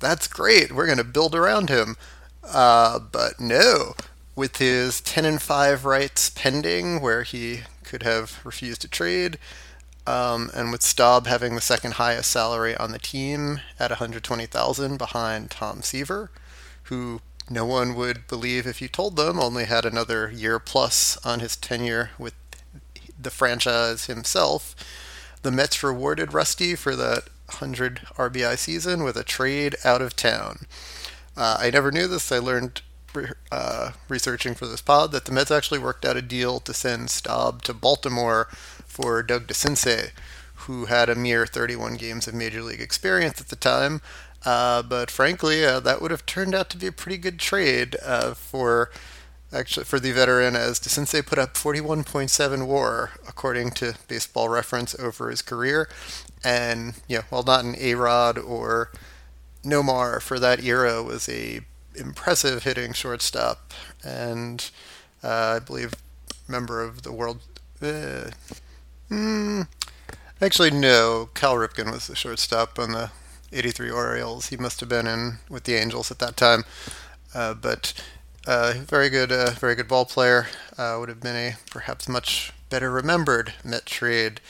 That's 0.00 0.26
great. 0.28 0.72
We're 0.72 0.86
going 0.86 0.98
to 0.98 1.04
build 1.04 1.34
around 1.34 1.68
him. 1.68 1.96
Uh, 2.42 2.98
but 2.98 3.40
no, 3.40 3.94
with 4.34 4.56
his 4.56 5.00
10 5.00 5.24
and 5.24 5.42
5 5.42 5.84
rights 5.84 6.30
pending, 6.30 7.00
where 7.00 7.22
he 7.22 7.60
could 7.84 8.02
have 8.02 8.40
refused 8.44 8.80
to 8.82 8.88
trade, 8.88 9.38
um, 10.06 10.50
and 10.54 10.70
with 10.70 10.82
Staub 10.82 11.26
having 11.26 11.54
the 11.54 11.60
second 11.60 11.94
highest 11.94 12.30
salary 12.30 12.76
on 12.76 12.92
the 12.92 12.98
team 12.98 13.60
at 13.78 13.90
120,000 13.90 14.98
behind 14.98 15.50
Tom 15.50 15.82
Seaver, 15.82 16.30
who 16.84 17.20
no 17.50 17.64
one 17.64 17.94
would 17.94 18.26
believe 18.26 18.66
if 18.66 18.80
you 18.80 18.88
told 18.88 19.16
them 19.16 19.38
only 19.38 19.64
had 19.64 19.84
another 19.84 20.30
year 20.30 20.58
plus 20.58 21.18
on 21.24 21.40
his 21.40 21.56
tenure 21.56 22.10
with 22.18 22.34
the 23.20 23.30
franchise 23.30 24.06
himself. 24.06 24.74
The 25.42 25.50
Mets 25.50 25.82
rewarded 25.82 26.32
Rusty 26.32 26.74
for 26.74 26.96
that 26.96 27.28
100 27.46 28.00
RBI 28.16 28.56
season 28.56 29.04
with 29.04 29.16
a 29.16 29.24
trade 29.24 29.76
out 29.84 30.00
of 30.00 30.16
town. 30.16 30.66
Uh, 31.36 31.58
I 31.60 31.70
never 31.70 31.92
knew 31.92 32.06
this. 32.06 32.32
I 32.32 32.38
learned 32.38 32.80
uh, 33.52 33.92
researching 34.08 34.54
for 34.54 34.66
this 34.66 34.80
pod 34.80 35.12
that 35.12 35.24
the 35.26 35.32
Mets 35.32 35.50
actually 35.50 35.78
worked 35.78 36.04
out 36.04 36.16
a 36.16 36.22
deal 36.22 36.60
to 36.60 36.74
send 36.74 37.10
Staub 37.10 37.62
to 37.62 37.74
Baltimore 37.74 38.48
for 38.86 39.22
Doug 39.22 39.46
DeCinces, 39.46 40.10
who 40.54 40.86
had 40.86 41.08
a 41.08 41.14
mere 41.14 41.46
31 41.46 41.94
games 41.94 42.26
of 42.26 42.34
major 42.34 42.62
league 42.62 42.80
experience 42.80 43.40
at 43.40 43.48
the 43.48 43.56
time. 43.56 44.00
Uh, 44.44 44.82
but 44.82 45.10
frankly, 45.10 45.64
uh, 45.64 45.80
that 45.80 46.02
would 46.02 46.10
have 46.10 46.26
turned 46.26 46.54
out 46.54 46.68
to 46.70 46.76
be 46.76 46.86
a 46.86 46.92
pretty 46.92 47.16
good 47.16 47.38
trade 47.38 47.96
uh, 48.04 48.34
for 48.34 48.90
actually 49.52 49.84
for 49.84 50.00
the 50.00 50.12
veteran, 50.12 50.56
as 50.56 50.80
DeCinces 50.80 51.24
put 51.26 51.38
up 51.38 51.54
41.7 51.54 52.66
WAR 52.66 53.12
according 53.26 53.70
to 53.70 53.94
Baseball 54.08 54.48
Reference 54.48 54.98
over 54.98 55.30
his 55.30 55.42
career, 55.42 55.88
and 56.42 56.94
yeah, 57.08 57.22
while 57.30 57.42
not 57.42 57.64
an 57.64 57.76
A 57.78 57.94
Rod 57.94 58.36
or 58.36 58.90
Nomar 59.64 60.20
for 60.20 60.38
that 60.38 60.62
era 60.62 61.02
was 61.02 61.28
a 61.28 61.60
impressive 61.94 62.64
hitting 62.64 62.92
shortstop, 62.92 63.72
and 64.02 64.70
uh, 65.22 65.56
I 65.56 65.64
believe 65.64 65.94
member 66.48 66.82
of 66.82 67.02
the 67.02 67.12
World. 67.12 67.40
Mm, 69.10 69.68
actually, 70.40 70.70
no. 70.70 71.28
Cal 71.34 71.54
Ripken 71.54 71.92
was 71.92 72.06
the 72.06 72.16
shortstop 72.16 72.78
on 72.78 72.92
the 72.92 73.10
'83 73.54 73.90
Orioles. 73.90 74.48
He 74.48 74.56
must 74.56 74.80
have 74.80 74.88
been 74.88 75.06
in 75.06 75.38
with 75.48 75.64
the 75.64 75.74
Angels 75.74 76.10
at 76.10 76.18
that 76.18 76.36
time, 76.36 76.64
uh, 77.34 77.54
but 77.54 77.94
uh, 78.46 78.74
very 78.76 79.08
good, 79.08 79.32
uh, 79.32 79.50
very 79.52 79.74
good 79.74 79.88
ball 79.88 80.04
player. 80.04 80.48
Uh, 80.76 80.96
would 80.98 81.08
have 81.08 81.20
been 81.20 81.36
a 81.36 81.56
perhaps 81.70 82.08
much 82.08 82.52
better 82.68 82.90
remembered 82.90 83.54
Met 83.64 83.86
trade. 83.86 84.40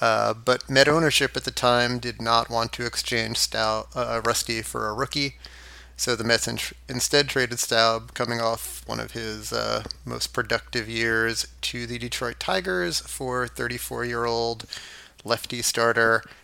Uh, 0.00 0.34
but 0.34 0.68
Met 0.68 0.88
ownership 0.88 1.36
at 1.36 1.44
the 1.44 1.50
time 1.50 1.98
did 1.98 2.20
not 2.20 2.50
want 2.50 2.72
to 2.72 2.86
exchange 2.86 3.48
uh, 3.54 4.20
Rusty 4.24 4.60
for 4.62 4.88
a 4.88 4.92
rookie, 4.92 5.36
so 5.96 6.16
the 6.16 6.24
Mets 6.24 6.48
in- 6.48 6.58
instead 6.88 7.28
traded 7.28 7.58
Staub, 7.58 8.14
coming 8.14 8.40
off 8.40 8.82
one 8.86 9.00
of 9.00 9.12
his 9.12 9.52
uh, 9.52 9.84
most 10.04 10.32
productive 10.32 10.88
years, 10.88 11.46
to 11.62 11.86
the 11.86 11.98
Detroit 11.98 12.40
Tigers 12.40 13.00
for 13.00 13.46
34-year-old 13.46 14.66
lefty 15.24 15.62
starter 15.62 16.22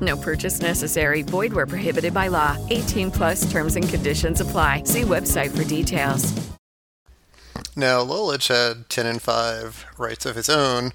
No 0.00 0.16
purchase 0.16 0.60
necessary. 0.60 1.22
Void 1.22 1.52
where 1.52 1.66
prohibited 1.66 2.14
by 2.14 2.28
law. 2.28 2.56
18 2.70 3.10
plus 3.10 3.50
terms 3.50 3.76
and 3.76 3.88
conditions 3.88 4.40
apply. 4.40 4.84
See 4.84 5.02
website 5.02 5.56
for 5.56 5.64
details. 5.64 6.32
Now, 7.76 8.04
Lolich 8.04 8.48
had 8.48 8.88
10 8.88 9.06
and 9.06 9.22
5 9.22 9.86
rights 9.98 10.26
of 10.26 10.36
his 10.36 10.48
own 10.48 10.92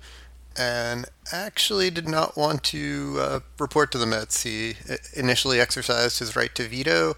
and 0.57 1.05
actually 1.31 1.89
did 1.89 2.07
not 2.07 2.37
want 2.37 2.63
to 2.63 3.17
uh, 3.19 3.39
report 3.59 3.91
to 3.91 3.97
the 3.97 4.05
Mets. 4.05 4.43
He 4.43 4.75
uh, 4.89 4.95
initially 5.15 5.59
exercised 5.59 6.19
his 6.19 6.35
right 6.35 6.53
to 6.55 6.67
veto, 6.67 7.15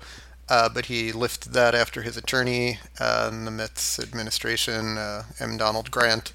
uh, 0.49 0.69
but 0.69 0.85
he 0.85 1.11
lifted 1.11 1.53
that 1.53 1.75
after 1.75 2.01
his 2.01 2.17
attorney 2.17 2.79
uh, 2.99 3.29
the 3.29 3.51
Mets 3.51 3.99
administration, 3.99 4.97
uh, 4.97 5.23
M. 5.39 5.57
Donald 5.57 5.91
Grant, 5.91 6.33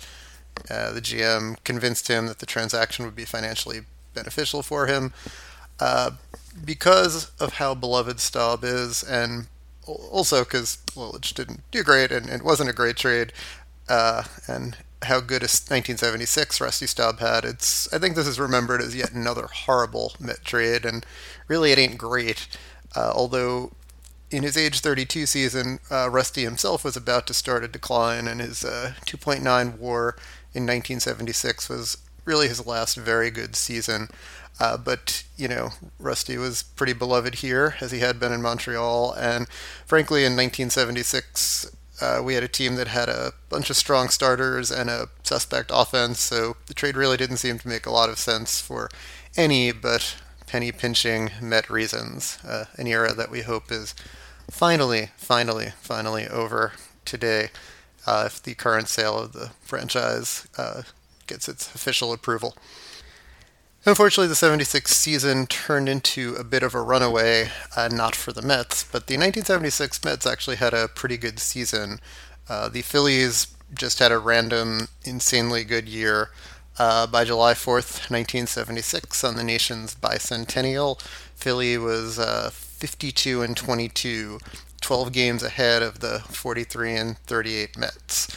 uh, 0.70 0.92
the 0.92 1.00
GM, 1.00 1.56
convinced 1.64 2.08
him 2.08 2.26
that 2.26 2.38
the 2.38 2.46
transaction 2.46 3.04
would 3.04 3.16
be 3.16 3.24
financially 3.24 3.80
beneficial 4.14 4.62
for 4.62 4.86
him. 4.86 5.12
Uh, 5.80 6.12
because 6.64 7.30
of 7.40 7.54
how 7.54 7.74
beloved 7.74 8.20
Staub 8.20 8.62
is, 8.62 9.02
and 9.02 9.46
also 9.86 10.44
because 10.44 10.78
Lolich 10.94 11.34
didn't 11.34 11.62
do 11.70 11.82
great 11.82 12.12
and 12.12 12.28
it 12.28 12.44
wasn't 12.44 12.70
a 12.70 12.74
great 12.74 12.96
trade, 12.96 13.32
uh, 13.88 14.24
and 14.46 14.76
how 15.04 15.20
good 15.20 15.42
a 15.42 15.50
1976 15.50 16.60
Rusty 16.60 16.86
Staub 16.86 17.18
had, 17.18 17.44
it's 17.44 17.92
I 17.92 17.98
think 17.98 18.14
this 18.14 18.26
is 18.26 18.38
remembered 18.38 18.80
as 18.80 18.94
yet 18.94 19.12
another 19.12 19.48
horrible 19.52 20.12
Met 20.20 20.44
trade, 20.44 20.84
and 20.84 21.04
really 21.48 21.72
it 21.72 21.78
ain't 21.78 21.98
great. 21.98 22.46
Uh, 22.94 23.12
although 23.14 23.72
in 24.30 24.42
his 24.42 24.56
age 24.56 24.80
32 24.80 25.26
season, 25.26 25.78
uh, 25.90 26.08
Rusty 26.10 26.44
himself 26.44 26.84
was 26.84 26.96
about 26.96 27.26
to 27.26 27.34
start 27.34 27.64
a 27.64 27.68
decline, 27.68 28.26
and 28.26 28.40
his 28.40 28.64
uh, 28.64 28.94
2.9 29.06 29.78
WAR 29.78 30.16
in 30.54 30.64
1976 30.64 31.68
was 31.68 31.98
really 32.24 32.48
his 32.48 32.66
last 32.66 32.96
very 32.96 33.30
good 33.30 33.56
season. 33.56 34.08
Uh, 34.60 34.76
but 34.76 35.24
you 35.36 35.48
know, 35.48 35.70
Rusty 35.98 36.36
was 36.36 36.62
pretty 36.62 36.92
beloved 36.92 37.36
here, 37.36 37.74
as 37.80 37.90
he 37.90 38.00
had 38.00 38.20
been 38.20 38.32
in 38.32 38.42
Montreal, 38.42 39.12
and 39.14 39.48
frankly, 39.86 40.20
in 40.20 40.32
1976, 40.32 41.74
uh, 42.00 42.20
we 42.22 42.34
had 42.34 42.42
a 42.42 42.48
team 42.48 42.74
that 42.76 42.88
had 42.88 43.08
a 43.08 43.32
bunch 43.48 43.70
of 43.70 43.76
strong 43.76 44.08
starters 44.08 44.70
and 44.70 44.90
a 44.90 45.08
suspect 45.22 45.70
offense. 45.72 46.20
So 46.20 46.56
the 46.66 46.74
trade 46.74 46.96
really 46.96 47.16
didn't 47.16 47.36
seem 47.36 47.58
to 47.60 47.68
make 47.68 47.86
a 47.86 47.92
lot 47.92 48.08
of 48.08 48.18
sense 48.18 48.60
for 48.60 48.90
any 49.36 49.70
but 49.72 50.16
penny 50.46 50.72
pinching 50.72 51.30
Met 51.40 51.70
reasons. 51.70 52.38
Uh, 52.44 52.64
an 52.76 52.86
era 52.86 53.14
that 53.14 53.30
we 53.30 53.42
hope 53.42 53.70
is 53.70 53.94
finally, 54.50 55.10
finally, 55.16 55.72
finally 55.80 56.26
over 56.26 56.72
today. 57.04 57.50
Uh, 58.04 58.24
if 58.26 58.42
the 58.42 58.54
current 58.54 58.88
sale 58.88 59.16
of 59.16 59.32
the 59.32 59.52
franchise 59.60 60.48
uh, 60.58 60.82
gets 61.26 61.48
its 61.48 61.74
official 61.74 62.12
approval. 62.12 62.56
Unfortunately, 63.84 64.28
the 64.28 64.36
76 64.36 64.94
season 64.94 65.46
turned 65.46 65.88
into 65.88 66.36
a 66.36 66.44
bit 66.44 66.62
of 66.62 66.72
a 66.72 66.80
runaway, 66.80 67.50
uh, 67.76 67.88
not 67.90 68.14
for 68.14 68.32
the 68.32 68.42
Mets, 68.42 68.84
but 68.84 69.08
the 69.08 69.14
1976 69.14 70.04
Mets 70.04 70.24
actually 70.24 70.56
had 70.56 70.72
a 70.72 70.86
pretty 70.86 71.16
good 71.16 71.40
season. 71.40 71.98
Uh, 72.48 72.68
the 72.68 72.82
Phillies 72.82 73.48
just 73.74 73.98
had 73.98 74.12
a 74.12 74.18
random, 74.18 74.88
insanely 75.04 75.64
good 75.64 75.88
year. 75.88 76.30
Uh, 76.78 77.06
by 77.08 77.24
July 77.24 77.54
4th, 77.54 78.08
1976, 78.08 79.24
on 79.24 79.36
the 79.36 79.44
nation's 79.44 79.96
bicentennial, 79.96 81.00
Philly 81.34 81.76
was 81.76 82.18
uh, 82.20 82.50
52 82.52 83.42
and 83.42 83.56
22, 83.56 84.38
12 84.80 85.12
games 85.12 85.42
ahead 85.42 85.82
of 85.82 86.00
the 86.00 86.20
43 86.20 86.94
and 86.94 87.18
38 87.18 87.76
Mets. 87.76 88.28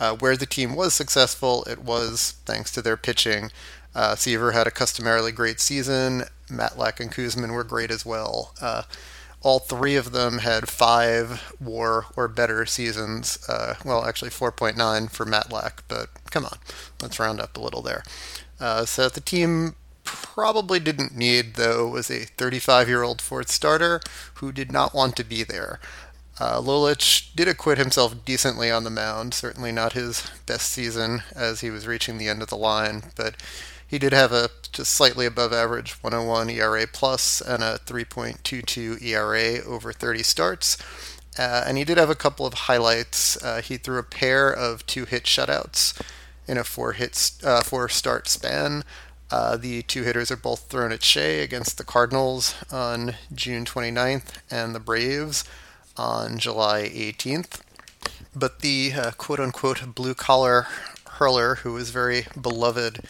Uh, 0.00 0.16
where 0.16 0.36
the 0.36 0.46
team 0.46 0.74
was 0.74 0.94
successful, 0.94 1.62
it 1.68 1.78
was 1.78 2.34
thanks 2.46 2.72
to 2.72 2.82
their 2.82 2.96
pitching. 2.96 3.50
Uh, 3.94 4.16
Seaver 4.16 4.52
had 4.52 4.66
a 4.66 4.72
customarily 4.72 5.30
great 5.30 5.60
season. 5.60 6.24
Matlack 6.48 7.00
and 7.00 7.12
Koosman 7.12 7.52
were 7.52 7.64
great 7.64 7.90
as 7.90 8.06
well. 8.06 8.54
Uh, 8.60 8.84
all 9.42 9.58
three 9.58 9.96
of 9.96 10.12
them 10.12 10.38
had 10.38 10.68
five 10.68 11.54
WAR 11.60 12.06
or 12.16 12.28
better 12.28 12.66
seasons. 12.66 13.38
Uh, 13.48 13.74
well, 13.84 14.04
actually 14.04 14.30
4.9 14.30 15.10
for 15.10 15.24
Matlack, 15.24 15.80
but 15.88 16.08
come 16.30 16.44
on, 16.44 16.58
let's 17.00 17.18
round 17.18 17.40
up 17.40 17.56
a 17.56 17.60
little 17.60 17.82
there. 17.82 18.02
Uh, 18.58 18.84
so 18.84 19.08
the 19.08 19.20
team 19.20 19.74
probably 20.04 20.80
didn't 20.80 21.16
need, 21.16 21.54
though, 21.54 21.88
was 21.88 22.10
a 22.10 22.24
35 22.24 22.88
year 22.88 23.02
old 23.02 23.22
fourth 23.22 23.50
starter 23.50 24.00
who 24.34 24.52
did 24.52 24.72
not 24.72 24.94
want 24.94 25.16
to 25.16 25.24
be 25.24 25.42
there. 25.42 25.80
Uh, 26.40 26.58
Lolich 26.58 27.34
did 27.36 27.48
acquit 27.48 27.76
himself 27.76 28.24
decently 28.24 28.70
on 28.70 28.84
the 28.84 28.90
mound, 28.90 29.34
certainly 29.34 29.70
not 29.70 29.92
his 29.92 30.26
best 30.46 30.70
season 30.70 31.22
as 31.34 31.60
he 31.60 31.68
was 31.68 31.86
reaching 31.86 32.16
the 32.16 32.28
end 32.28 32.40
of 32.40 32.48
the 32.48 32.56
line, 32.56 33.02
but 33.14 33.36
he 33.86 33.98
did 33.98 34.14
have 34.14 34.32
a 34.32 34.48
just 34.72 34.92
slightly 34.92 35.26
above 35.26 35.52
average 35.52 35.92
101 36.02 36.48
ERA 36.48 36.86
plus 36.90 37.42
and 37.42 37.62
a 37.62 37.78
3.22 37.84 39.02
ERA 39.02 39.62
over 39.64 39.92
30 39.92 40.22
starts. 40.22 40.78
Uh, 41.38 41.64
and 41.66 41.76
he 41.76 41.84
did 41.84 41.98
have 41.98 42.08
a 42.08 42.14
couple 42.14 42.46
of 42.46 42.54
highlights. 42.54 43.42
Uh, 43.42 43.60
he 43.60 43.76
threw 43.76 43.98
a 43.98 44.02
pair 44.02 44.50
of 44.50 44.86
two 44.86 45.04
hit 45.04 45.24
shutouts 45.24 46.00
in 46.48 46.56
a 46.56 46.64
four 46.64 46.92
hit 46.92 47.32
uh, 47.44 47.62
four 47.62 47.88
start 47.88 48.28
span. 48.28 48.82
Uh, 49.30 49.56
the 49.56 49.82
two 49.82 50.04
hitters 50.04 50.30
are 50.30 50.36
both 50.36 50.68
thrown 50.68 50.90
at 50.90 51.02
Shea 51.02 51.42
against 51.42 51.76
the 51.76 51.84
Cardinals 51.84 52.54
on 52.72 53.14
June 53.32 53.64
29th 53.64 54.38
and 54.50 54.74
the 54.74 54.80
Braves 54.80 55.44
on 56.00 56.38
July 56.38 56.88
18th. 56.88 57.60
But 58.34 58.60
the 58.60 58.92
uh, 58.96 59.10
quote 59.12 59.38
unquote 59.38 59.94
blue 59.94 60.14
collar 60.14 60.66
hurler, 61.18 61.56
who 61.56 61.74
was 61.74 61.90
very 61.90 62.26
beloved 62.40 63.04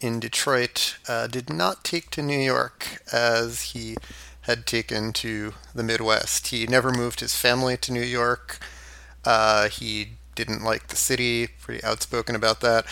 in 0.00 0.18
Detroit 0.18 0.96
uh, 1.08 1.28
did 1.28 1.48
not 1.48 1.84
take 1.84 2.10
to 2.10 2.22
New 2.22 2.38
York 2.38 3.00
as 3.12 3.72
he 3.72 3.96
had 4.42 4.66
taken 4.66 5.12
to 5.12 5.54
the 5.72 5.84
Midwest. 5.84 6.48
He 6.48 6.66
never 6.66 6.90
moved 6.90 7.20
his 7.20 7.36
family 7.36 7.76
to 7.76 7.92
New 7.92 8.02
York. 8.02 8.58
Uh, 9.24 9.68
he 9.68 10.14
didn't 10.34 10.64
like 10.64 10.88
the 10.88 10.96
city, 10.96 11.46
pretty 11.46 11.84
outspoken 11.84 12.34
about 12.34 12.60
that, 12.60 12.84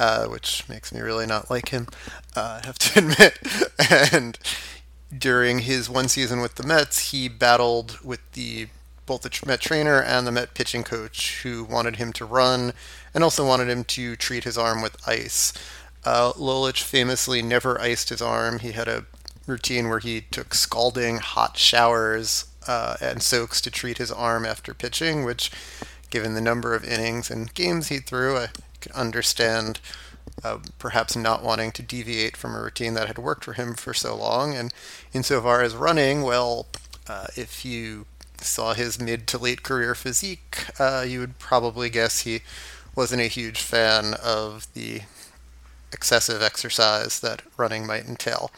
uh, 0.00 0.26
which 0.26 0.68
makes 0.68 0.92
me 0.92 1.00
really 1.00 1.26
not 1.26 1.48
like 1.48 1.68
him, 1.68 1.86
uh, 2.34 2.60
I 2.60 2.66
have 2.66 2.78
to 2.78 2.98
admit. 2.98 3.38
and 4.12 4.36
during 5.16 5.60
his 5.60 5.88
one 5.88 6.08
season 6.08 6.40
with 6.40 6.56
the 6.56 6.66
Mets, 6.66 7.10
he 7.10 7.28
battled 7.28 8.00
with 8.04 8.32
the 8.32 8.66
both 9.06 9.22
the 9.22 9.46
Met 9.46 9.60
trainer 9.60 10.02
and 10.02 10.26
the 10.26 10.32
Met 10.32 10.54
pitching 10.54 10.84
coach 10.84 11.40
who 11.42 11.64
wanted 11.64 11.96
him 11.96 12.12
to 12.14 12.24
run 12.24 12.72
and 13.14 13.24
also 13.24 13.46
wanted 13.46 13.68
him 13.68 13.84
to 13.84 14.16
treat 14.16 14.44
his 14.44 14.58
arm 14.58 14.82
with 14.82 14.96
ice. 15.08 15.52
Uh, 16.04 16.32
Lolich 16.34 16.82
famously 16.82 17.42
never 17.42 17.80
iced 17.80 18.10
his 18.10 18.20
arm. 18.20 18.58
He 18.58 18.72
had 18.72 18.88
a 18.88 19.06
routine 19.46 19.88
where 19.88 20.00
he 20.00 20.20
took 20.20 20.54
scalding 20.54 21.18
hot 21.18 21.56
showers 21.56 22.46
uh, 22.66 22.96
and 23.00 23.22
soaks 23.22 23.60
to 23.62 23.70
treat 23.70 23.98
his 23.98 24.10
arm 24.10 24.44
after 24.44 24.74
pitching, 24.74 25.24
which, 25.24 25.50
given 26.10 26.34
the 26.34 26.40
number 26.40 26.74
of 26.74 26.84
innings 26.84 27.30
and 27.30 27.54
games 27.54 27.88
he 27.88 27.98
threw, 27.98 28.36
I 28.36 28.48
could 28.80 28.92
understand 28.92 29.80
uh, 30.44 30.58
perhaps 30.78 31.16
not 31.16 31.42
wanting 31.42 31.72
to 31.72 31.82
deviate 31.82 32.36
from 32.36 32.54
a 32.54 32.62
routine 32.62 32.94
that 32.94 33.06
had 33.06 33.18
worked 33.18 33.44
for 33.44 33.54
him 33.54 33.74
for 33.74 33.94
so 33.94 34.14
long. 34.14 34.54
And 34.54 34.72
insofar 35.12 35.62
as 35.62 35.74
running, 35.74 36.22
well, 36.22 36.66
uh, 37.08 37.26
if 37.36 37.64
you 37.64 38.06
saw 38.40 38.74
his 38.74 39.00
mid 39.00 39.26
to 39.28 39.38
late 39.38 39.62
career 39.62 39.94
physique, 39.94 40.66
uh, 40.78 41.04
you 41.06 41.20
would 41.20 41.38
probably 41.38 41.90
guess 41.90 42.20
he 42.20 42.40
wasn't 42.94 43.22
a 43.22 43.26
huge 43.26 43.60
fan 43.60 44.14
of 44.14 44.66
the 44.74 45.02
excessive 45.92 46.42
exercise 46.42 47.20
that 47.20 47.42
running 47.56 47.86
might 47.86 48.06
entail. 48.06 48.50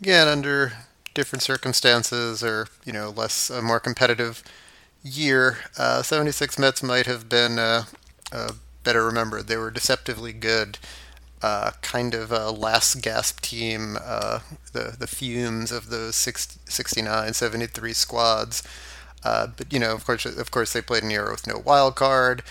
Again, 0.00 0.28
under 0.28 0.72
different 1.14 1.42
circumstances 1.42 2.42
or, 2.42 2.68
you 2.84 2.92
know, 2.92 3.10
less, 3.10 3.50
a 3.50 3.62
more 3.62 3.80
competitive 3.80 4.42
year, 5.02 5.58
uh, 5.78 6.02
76 6.02 6.58
Mets 6.58 6.82
might 6.82 7.06
have 7.06 7.28
been 7.28 7.58
uh, 7.58 7.84
better 8.84 9.04
remembered. 9.04 9.46
They 9.46 9.56
were 9.56 9.70
deceptively 9.70 10.32
good. 10.32 10.78
Uh, 11.42 11.72
kind 11.82 12.14
of 12.14 12.30
a 12.30 12.50
last 12.50 13.02
gasp 13.02 13.40
team, 13.40 13.98
uh, 14.04 14.40
the 14.72 14.94
the 14.96 15.08
fumes 15.08 15.72
of 15.72 15.90
those 15.90 16.14
60, 16.14 16.60
69, 16.66 17.34
73 17.34 17.92
squads. 17.92 18.62
Uh, 19.24 19.48
but 19.56 19.72
you 19.72 19.78
know, 19.78 19.92
of 19.92 20.04
course, 20.04 20.24
of 20.24 20.50
course, 20.50 20.72
they 20.72 20.80
played 20.82 21.02
an 21.02 21.10
era 21.10 21.30
with 21.30 21.46
no 21.46 21.60
wild 21.64 21.96
card, 21.96 22.42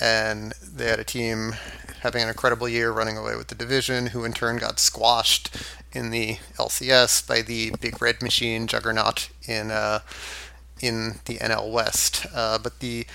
and 0.00 0.52
they 0.62 0.86
had 0.86 0.98
a 0.98 1.04
team 1.04 1.54
having 2.00 2.22
an 2.22 2.28
incredible 2.28 2.68
year 2.68 2.90
running 2.90 3.16
away 3.16 3.36
with 3.36 3.48
the 3.48 3.54
division, 3.54 4.08
who 4.08 4.24
in 4.24 4.32
turn 4.32 4.56
got 4.56 4.78
squashed 4.78 5.50
in 5.92 6.10
the 6.10 6.36
LCS 6.56 7.26
by 7.26 7.42
the 7.42 7.72
Big 7.80 8.00
Red 8.00 8.22
Machine 8.22 8.66
juggernaut 8.66 9.30
in 9.46 9.70
uh, 9.70 10.00
in 10.80 11.20
the 11.24 11.38
NL 11.38 11.70
West. 11.70 12.26
Uh, 12.34 12.58
but 12.58 12.80
the 12.80 13.06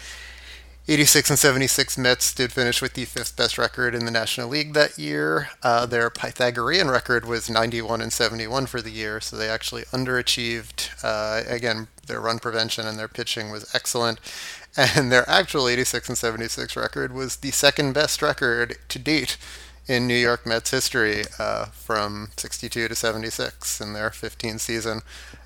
86 0.85 1.29
and 1.29 1.39
76 1.39 1.97
Mets 1.97 2.33
did 2.33 2.51
finish 2.51 2.81
with 2.81 2.93
the 2.93 3.05
fifth 3.05 3.37
best 3.37 3.57
record 3.57 3.95
in 3.95 4.03
the 4.03 4.11
National 4.11 4.49
League 4.49 4.73
that 4.73 4.97
year. 4.97 5.47
Uh, 5.61 5.85
their 5.85 6.09
Pythagorean 6.09 6.89
record 6.89 7.23
was 7.25 7.49
91 7.49 8.01
and 8.01 8.11
71 8.11 8.65
for 8.65 8.81
the 8.81 8.91
year, 8.91 9.21
so 9.21 9.37
they 9.37 9.47
actually 9.47 9.83
underachieved. 9.93 10.89
Uh, 11.01 11.49
again, 11.49 11.87
their 12.07 12.19
run 12.19 12.37
prevention 12.37 12.85
and 12.85 12.99
their 12.99 13.07
pitching 13.07 13.49
was 13.49 13.73
excellent 13.73 14.19
and 14.77 15.09
their 15.09 15.27
actual 15.29 15.69
86 15.69 16.09
and 16.09 16.17
76 16.17 16.75
record 16.75 17.13
was 17.13 17.37
the 17.37 17.51
second 17.51 17.93
best 17.93 18.21
record 18.21 18.75
to 18.89 18.99
date 18.99 19.37
in 19.87 20.05
New 20.05 20.15
York 20.15 20.45
Mets 20.45 20.71
history 20.71 21.23
uh, 21.39 21.67
from 21.67 22.31
62 22.35 22.89
to 22.89 22.95
76 22.95 23.79
in 23.79 23.93
their 23.93 24.09
15 24.09 24.59
season. 24.59 25.01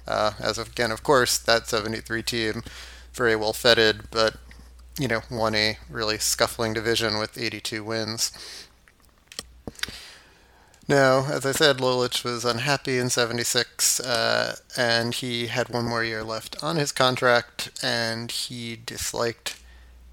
Uh, 0.08 0.32
as 0.39 0.58
of, 0.58 0.69
again, 0.69 0.91
of 0.91 1.04
course, 1.04 1.38
that 1.38 1.67
73 1.67 2.23
team 2.23 2.63
very 3.13 3.36
well 3.36 3.54
feted, 3.54 4.10
but 4.10 4.36
you 4.99 5.07
know 5.07 5.21
won 5.29 5.55
a 5.55 5.77
really 5.89 6.17
scuffling 6.17 6.73
division 6.73 7.17
with 7.17 7.38
82 7.38 7.83
wins. 7.83 8.31
Now, 10.89 11.25
as 11.29 11.45
I 11.45 11.51
said, 11.51 11.79
Lolich 11.79 12.23
was 12.23 12.45
unhappy 12.45 12.97
in 12.97 13.10
76, 13.10 13.99
uh, 13.99 14.55
and 14.77 15.13
he 15.13 15.47
had 15.47 15.67
one 15.67 15.83
more 15.83 16.01
year 16.01 16.23
left 16.23 16.63
on 16.63 16.77
his 16.77 16.93
contract, 16.93 17.69
and 17.83 18.31
he 18.31 18.77
disliked 18.86 19.60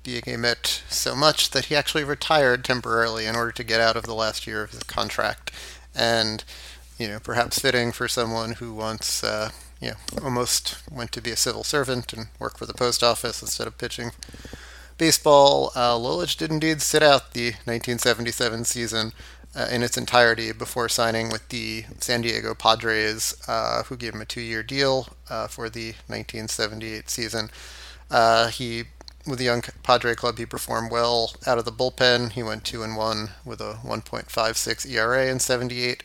being 0.02 0.24
a 0.26 0.36
Met 0.36 0.82
so 0.90 1.14
much 1.14 1.50
that 1.50 1.66
he 1.66 1.76
actually 1.76 2.02
retired 2.02 2.64
temporarily 2.64 3.24
in 3.24 3.36
order 3.36 3.52
to 3.52 3.62
get 3.62 3.80
out 3.80 3.96
of 3.96 4.02
the 4.02 4.14
last 4.14 4.48
year 4.48 4.64
of 4.64 4.72
his 4.72 4.82
contract. 4.82 5.52
And, 5.94 6.42
you 6.98 7.06
know, 7.06 7.20
perhaps 7.20 7.60
fitting 7.60 7.92
for 7.92 8.08
someone 8.08 8.54
who 8.54 8.74
once, 8.74 9.22
uh, 9.22 9.50
you 9.80 9.90
know, 9.90 9.96
almost 10.24 10.76
went 10.90 11.12
to 11.12 11.22
be 11.22 11.30
a 11.30 11.36
civil 11.36 11.62
servant 11.62 12.12
and 12.12 12.26
work 12.40 12.58
for 12.58 12.66
the 12.66 12.74
post 12.74 13.04
office 13.04 13.40
instead 13.40 13.68
of 13.68 13.78
pitching 13.78 14.10
baseball. 14.98 15.72
Uh, 15.74 16.24
did 16.36 16.50
indeed 16.50 16.82
sit 16.82 17.02
out 17.02 17.32
the 17.32 17.52
1977 17.64 18.64
season 18.64 19.12
uh, 19.56 19.68
in 19.70 19.82
its 19.82 19.96
entirety 19.96 20.52
before 20.52 20.88
signing 20.88 21.30
with 21.30 21.48
the 21.48 21.84
San 22.00 22.22
Diego 22.22 22.54
Padres, 22.54 23.34
uh, 23.46 23.84
who 23.84 23.96
gave 23.96 24.14
him 24.14 24.20
a 24.20 24.26
two-year 24.26 24.62
deal 24.62 25.08
uh, 25.30 25.46
for 25.46 25.68
the 25.68 25.88
1978 26.06 27.08
season. 27.08 27.50
Uh, 28.10 28.48
he, 28.48 28.84
with 29.26 29.38
the 29.38 29.44
young 29.44 29.62
Padre 29.82 30.14
club, 30.14 30.38
he 30.38 30.46
performed 30.46 30.90
well 30.90 31.32
out 31.46 31.58
of 31.58 31.64
the 31.64 31.72
bullpen. 31.72 32.32
He 32.32 32.42
went 32.42 32.64
two 32.64 32.82
and 32.82 32.96
one 32.96 33.30
with 33.44 33.60
a 33.60 33.78
1.56 33.84 34.90
ERA 34.90 35.26
in 35.26 35.38
78, 35.38 36.02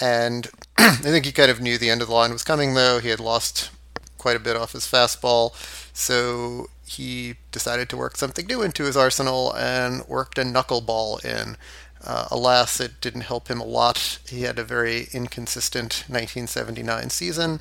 and 0.00 0.48
I 0.78 0.94
think 0.96 1.26
he 1.26 1.32
kind 1.32 1.50
of 1.50 1.60
knew 1.60 1.78
the 1.78 1.90
end 1.90 2.02
of 2.02 2.08
the 2.08 2.14
line 2.14 2.32
was 2.32 2.42
coming. 2.42 2.74
Though 2.74 2.98
he 2.98 3.10
had 3.10 3.20
lost 3.20 3.70
quite 4.18 4.36
a 4.36 4.40
bit 4.40 4.56
off 4.56 4.72
his 4.72 4.86
fastball, 4.86 5.54
so 5.94 6.68
he 6.90 7.36
decided 7.52 7.88
to 7.88 7.96
work 7.96 8.16
something 8.16 8.46
new 8.46 8.62
into 8.62 8.84
his 8.84 8.96
arsenal 8.96 9.54
and 9.54 10.06
worked 10.08 10.38
a 10.38 10.42
knuckleball 10.42 11.24
in. 11.24 11.56
Uh, 12.04 12.26
alas, 12.30 12.80
it 12.80 13.00
didn't 13.00 13.20
help 13.22 13.48
him 13.48 13.60
a 13.60 13.64
lot. 13.64 14.18
He 14.28 14.42
had 14.42 14.58
a 14.58 14.64
very 14.64 15.06
inconsistent 15.12 16.04
1979 16.08 17.10
season, 17.10 17.60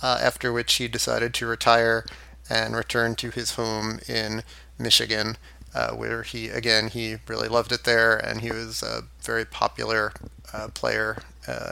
uh, 0.00 0.18
after 0.22 0.52
which 0.52 0.74
he 0.74 0.86
decided 0.86 1.34
to 1.34 1.46
retire 1.46 2.04
and 2.48 2.76
return 2.76 3.16
to 3.16 3.30
his 3.30 3.52
home 3.52 3.98
in 4.06 4.44
Michigan, 4.78 5.38
uh, 5.74 5.90
where 5.92 6.22
he, 6.22 6.48
again, 6.48 6.88
he 6.88 7.16
really 7.26 7.48
loved 7.48 7.72
it 7.72 7.82
there, 7.82 8.16
and 8.16 8.42
he 8.42 8.52
was 8.52 8.82
a 8.82 9.02
very 9.20 9.44
popular 9.44 10.12
uh, 10.52 10.68
player 10.68 11.16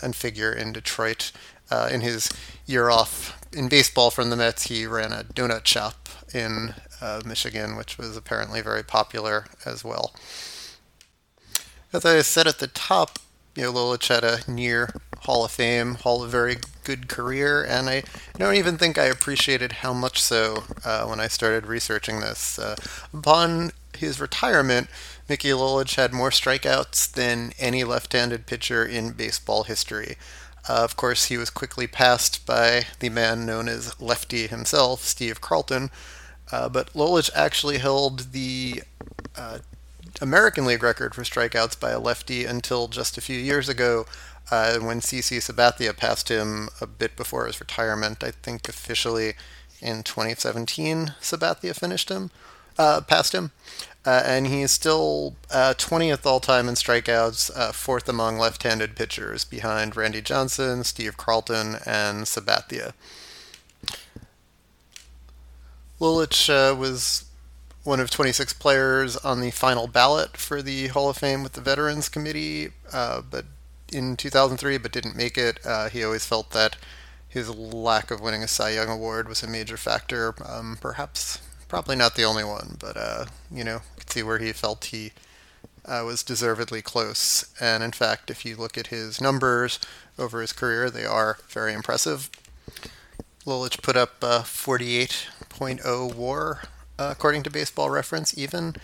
and 0.03 0.15
figure 0.15 0.53
in 0.53 0.73
Detroit. 0.73 1.33
Uh, 1.69 1.89
in 1.91 2.01
his 2.01 2.31
year 2.65 2.91
off 2.91 3.37
in 3.53 3.69
baseball 3.69 4.11
from 4.11 4.31
the 4.31 4.37
Mets, 4.37 4.69
he 4.69 4.87
ran 4.87 5.13
a 5.13 5.25
donut 5.25 5.67
shop 5.67 6.09
in 6.33 6.75
Michigan, 7.25 7.77
which 7.77 7.99
was 7.99 8.17
apparently 8.17 8.61
very 8.61 8.85
popular 8.85 9.47
as 9.65 9.85
well. 9.85 10.15
As 11.93 12.05
I 12.05 12.23
said 12.23 12.47
at 12.47 12.59
the 12.59 12.69
top, 12.69 13.19
you 13.57 13.65
know, 13.65 14.37
near 14.47 14.93
Hall 15.21 15.45
of 15.45 15.51
Fame, 15.51 15.95
Hall 15.97 16.23
of 16.23 16.31
very 16.31 16.57
good 16.85 17.09
career, 17.09 17.65
and 17.65 17.89
I 17.89 18.05
don't 18.39 18.55
even 18.55 18.79
think 18.79 18.99
I 18.99 19.07
appreciated 19.07 19.73
how 19.73 19.93
much 19.93 20.23
so 20.23 20.65
uh, 20.85 21.07
when 21.07 21.21
I 21.21 21.27
started 21.27 21.67
researching 21.67 22.21
this. 22.21 22.59
Uh, 22.59 22.77
upon 23.13 23.73
his 23.97 24.21
retirement, 24.21 24.89
Mickey 25.29 25.49
Lolich 25.49 25.97
had 25.97 26.13
more 26.13 26.31
strikeouts 26.31 27.13
than 27.13 27.53
any 27.59 27.85
left-handed 27.85 28.47
pitcher 28.47 28.85
in 28.85 29.13
baseball 29.13 29.65
history. 29.65 30.17
Uh, 30.69 30.83
of 30.85 30.97
course, 30.97 31.27
he 31.27 31.37
was 31.37 31.51
quickly 31.51 31.87
passed 31.87 32.45
by 32.47 32.87
the 33.01 33.09
man 33.09 33.47
known 33.47 33.69
as 33.69 34.01
Lefty 34.01 34.47
himself, 34.47 35.03
Steve 35.03 35.41
Carlton. 35.41 35.91
Uh, 36.51 36.69
but 36.69 36.93
Lolich 36.93 37.31
actually 37.35 37.79
held 37.79 38.33
the 38.33 38.83
uh, 39.37 39.59
American 40.21 40.65
League 40.65 40.83
record 40.83 41.15
for 41.15 41.23
strikeouts 41.23 41.79
by 41.79 41.91
a 41.91 42.01
lefty 42.01 42.45
until 42.45 42.89
just 42.89 43.19
a 43.19 43.21
few 43.21 43.39
years 43.39 43.69
ago 43.69 44.07
uh, 44.51 44.79
when 44.79 45.01
CC 45.01 45.39
Sabathia 45.39 45.97
passed 45.97 46.29
him 46.29 46.69
a 46.81 46.87
bit 46.87 47.17
before 47.17 47.47
his 47.47 47.61
retirement. 47.61 48.23
I 48.23 48.31
think 48.31 48.69
officially 48.69 49.35
in 49.81 50.03
2017, 50.03 51.15
Sabathia 51.21 51.75
finished 51.75 52.09
him, 52.09 52.31
uh, 52.79 53.01
passed 53.03 53.35
him. 53.35 53.51
Uh, 54.07 54.23
and 54.25 54.47
he's 54.47 54.71
still 54.71 55.35
20th 55.51 56.25
uh, 56.25 56.31
all 56.31 56.39
time 56.39 56.69
in 56.69 56.77
strikeouts, 56.77 57.51
uh, 57.57 57.73
fourth 57.73 58.09
among 58.09 58.39
left 58.39 58.63
handed 58.63 58.95
pitchers, 58.95 59.45
behind 59.45 59.97
Randy 59.97 60.23
Johnson, 60.23 60.85
Steve 60.85 61.17
Carlton, 61.17 61.79
and 61.85 62.25
Sabathia. 62.25 62.93
Lolich 66.01 66.49
uh, 66.49 66.75
was 66.77 67.25
one 67.83 67.99
of 67.99 68.11
26 68.11 68.53
players 68.55 69.17
on 69.17 69.41
the 69.41 69.51
final 69.51 69.89
ballot 69.89 70.37
for 70.37 70.63
the 70.63 70.89
Hall 70.89 71.11
of 71.11 71.17
Fame 71.17 71.43
with 71.43 71.55
the 71.55 71.61
Veterans 71.61 72.09
Committee, 72.09 72.69
uh, 72.93 73.23
but 73.29 73.47
in 73.93 74.17
2003, 74.17 74.79
but 74.79 74.93
didn't 74.93 75.17
make 75.17 75.37
it. 75.37 75.59
Uh, 75.65 75.89
he 75.89 76.05
always 76.05 76.27
felt 76.27 76.51
that 76.51 76.77
his 77.29 77.49
lack 77.51 78.11
of 78.11 78.21
winning 78.21 78.43
a 78.43 78.49
Cy 78.49 78.71
Young 78.71 78.89
award 78.89 79.29
was 79.29 79.43
a 79.43 79.49
major 79.49 79.77
factor. 79.77 80.35
Um, 80.49 80.79
perhaps, 80.81 81.41
probably 81.69 81.97
not 81.97 82.15
the 82.15 82.25
only 82.25 82.45
one, 82.45 82.77
but 82.79 82.97
uh, 82.97 83.27
you 83.51 83.65
know, 83.65 83.75
you 83.75 83.99
could 83.99 84.11
see 84.11 84.23
where 84.23 84.39
he 84.39 84.53
felt 84.53 84.87
he 84.87 85.13
uh, 85.85 86.03
was 86.05 86.23
deservedly 86.23 86.83
close. 86.83 87.53
And 87.61 87.83
in 87.83 87.93
fact, 87.93 88.31
if 88.31 88.45
you 88.45 88.57
look 88.57 88.77
at 88.77 88.89
his 88.89 89.21
numbers 89.21 89.79
over 90.19 90.41
his 90.41 90.53
career, 90.53 90.91
they 90.91 91.05
are 91.05 91.39
very 91.49 91.73
impressive. 91.73 92.31
Lolich 93.47 93.81
put 93.83 93.97
up 93.97 94.21
48.0 94.21 96.15
WAR 96.15 96.63
uh, 96.99 97.09
according 97.13 97.43
to 97.45 97.51
Baseball 97.51 97.91
Reference. 97.91 98.37
Even 98.37 98.77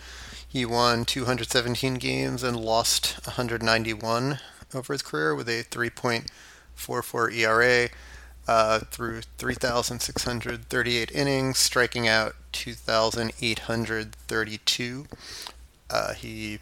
he 0.47 0.65
won 0.65 1.03
217 1.03 1.95
games 1.95 2.43
and 2.43 2.55
lost 2.55 3.19
191 3.25 4.39
over 4.73 4.93
his 4.93 5.01
career 5.01 5.35
with 5.35 5.49
a 5.49 5.63
3.44 5.63 7.33
ERA 7.35 7.89
uh, 8.47 8.79
through 8.79 9.21
3,638 9.37 11.11
innings, 11.11 11.57
striking 11.57 12.07
out 12.07 12.35
2,832. 12.51 15.05
Uh, 15.89 16.13
he 16.13 16.59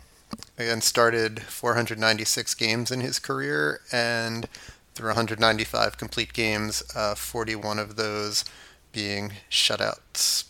again 0.58 0.82
started 0.82 1.44
496 1.44 2.56
games 2.56 2.89
in 2.91 3.02
his 3.02 3.20
career, 3.20 3.82
and 3.91 4.48
through 4.96 5.10
195 5.10 5.98
complete 5.98 6.34
games, 6.34 6.82
uh, 6.96 7.13
41 7.15 7.80
of 7.80 7.96
those 7.96 8.46
being 8.91 9.34
shutouts. 9.50 10.46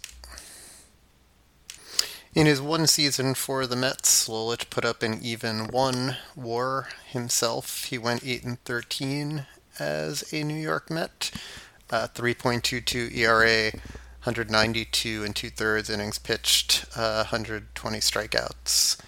In 2.33 2.45
his 2.45 2.61
one 2.61 2.87
season 2.87 3.33
for 3.33 3.67
the 3.67 3.75
Mets, 3.75 4.29
Lolich 4.29 4.69
put 4.69 4.85
up 4.85 5.03
an 5.03 5.19
even 5.21 5.67
one 5.67 6.15
WAR 6.33 6.87
himself. 7.05 7.83
He 7.85 7.97
went 7.97 8.25
8 8.25 8.45
and 8.45 8.63
13 8.63 9.47
as 9.79 10.31
a 10.33 10.43
New 10.43 10.59
York 10.59 10.89
Met, 10.89 11.31
uh, 11.89 12.07
3.22 12.13 13.15
ERA, 13.15 13.71
192 14.23 15.23
and 15.23 15.35
two 15.35 15.49
thirds 15.49 15.89
innings 15.89 16.19
pitched, 16.19 16.85
uh, 16.95 17.25
120 17.31 17.99
strikeouts. 17.99 19.01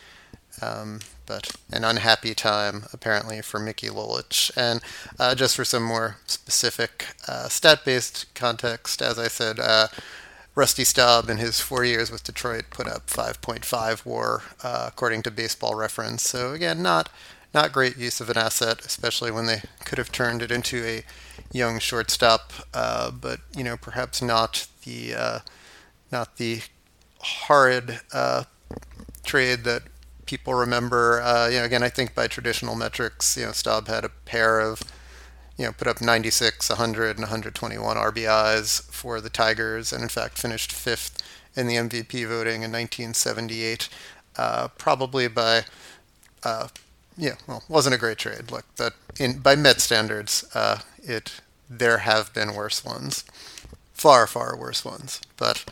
Um, 0.61 0.99
but 1.25 1.55
an 1.71 1.83
unhappy 1.83 2.33
time 2.33 2.83
apparently 2.91 3.41
for 3.41 3.59
Mickey 3.59 3.87
Lolich. 3.87 4.51
And 4.57 4.81
uh, 5.19 5.35
just 5.35 5.55
for 5.55 5.65
some 5.65 5.83
more 5.83 6.17
specific 6.25 7.07
uh, 7.27 7.47
stat-based 7.47 8.33
context, 8.33 9.01
as 9.01 9.17
I 9.17 9.27
said, 9.27 9.59
uh, 9.59 9.87
Rusty 10.55 10.83
Staub 10.83 11.29
in 11.29 11.37
his 11.37 11.59
four 11.59 11.83
years 11.83 12.11
with 12.11 12.23
Detroit 12.23 12.65
put 12.69 12.87
up 12.87 13.07
5.5 13.07 14.05
WAR 14.05 14.43
uh, 14.61 14.85
according 14.87 15.23
to 15.23 15.31
Baseball 15.31 15.75
Reference. 15.75 16.23
So 16.23 16.51
again, 16.53 16.83
not 16.83 17.09
not 17.53 17.71
great 17.71 17.97
use 17.97 18.19
of 18.19 18.29
an 18.29 18.37
asset, 18.37 18.85
especially 18.85 19.31
when 19.31 19.45
they 19.45 19.61
could 19.85 19.97
have 19.97 20.11
turned 20.11 20.41
it 20.41 20.51
into 20.51 20.83
a 20.85 21.03
young 21.51 21.79
shortstop. 21.79 22.51
Uh, 22.73 23.11
but 23.11 23.39
you 23.55 23.63
know, 23.63 23.77
perhaps 23.77 24.21
not 24.21 24.67
the 24.85 25.13
uh, 25.15 25.39
not 26.11 26.37
the 26.37 26.61
horrid 27.19 27.99
uh, 28.11 28.43
trade 29.23 29.63
that 29.63 29.83
people 30.25 30.53
remember. 30.53 31.21
Uh, 31.21 31.47
you 31.47 31.59
know, 31.59 31.65
again, 31.65 31.83
I 31.83 31.89
think 31.89 32.15
by 32.15 32.27
traditional 32.27 32.75
metrics, 32.75 33.37
you 33.37 33.45
know, 33.45 33.51
Staub 33.51 33.87
had 33.87 34.05
a 34.05 34.09
pair 34.09 34.59
of 34.59 34.81
you 35.57 35.65
know, 35.65 35.71
put 35.71 35.87
up 35.87 36.01
96, 36.01 36.69
100, 36.69 37.11
and 37.11 37.19
121 37.19 37.95
RBIs 37.95 38.83
for 38.91 39.21
the 39.21 39.29
Tigers, 39.29 39.93
and 39.93 40.01
in 40.01 40.09
fact 40.09 40.39
finished 40.39 40.71
fifth 40.71 41.21
in 41.55 41.67
the 41.67 41.75
MVP 41.75 42.27
voting 42.27 42.63
in 42.63 42.71
1978. 42.71 43.89
Uh, 44.35 44.67
probably 44.79 45.27
by, 45.27 45.63
uh, 46.43 46.67
yeah, 47.17 47.35
well, 47.47 47.63
wasn't 47.67 47.95
a 47.95 47.99
great 47.99 48.17
trade. 48.17 48.51
Look, 48.51 48.65
that 48.75 48.93
in 49.19 49.39
by 49.39 49.55
Met 49.55 49.81
standards, 49.81 50.45
uh, 50.53 50.79
it 51.03 51.41
there 51.69 51.99
have 51.99 52.33
been 52.33 52.55
worse 52.55 52.83
ones, 52.83 53.23
far 53.93 54.27
far 54.27 54.57
worse 54.57 54.83
ones. 54.83 55.21
But 55.37 55.65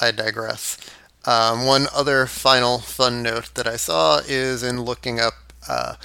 I 0.00 0.10
digress. 0.10 0.78
Um, 1.24 1.66
one 1.66 1.86
other 1.94 2.26
final 2.26 2.78
fun 2.78 3.22
note 3.22 3.54
that 3.54 3.66
I 3.66 3.76
saw 3.76 4.20
is 4.26 4.62
in 4.62 4.82
looking 4.82 5.20
up 5.20 5.34
uh, 5.68 5.96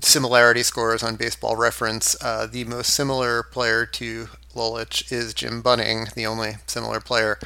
similarity 0.00 0.62
scores 0.62 1.02
on 1.02 1.16
Baseball 1.16 1.56
Reference. 1.56 2.16
Uh, 2.22 2.46
the 2.46 2.64
most 2.64 2.92
similar 2.92 3.42
player 3.42 3.86
to 3.86 4.28
Lolich 4.54 5.10
is 5.12 5.32
Jim 5.32 5.62
Bunning, 5.62 6.08
the 6.14 6.26
only 6.26 6.56
similar 6.66 7.00
player 7.00 7.38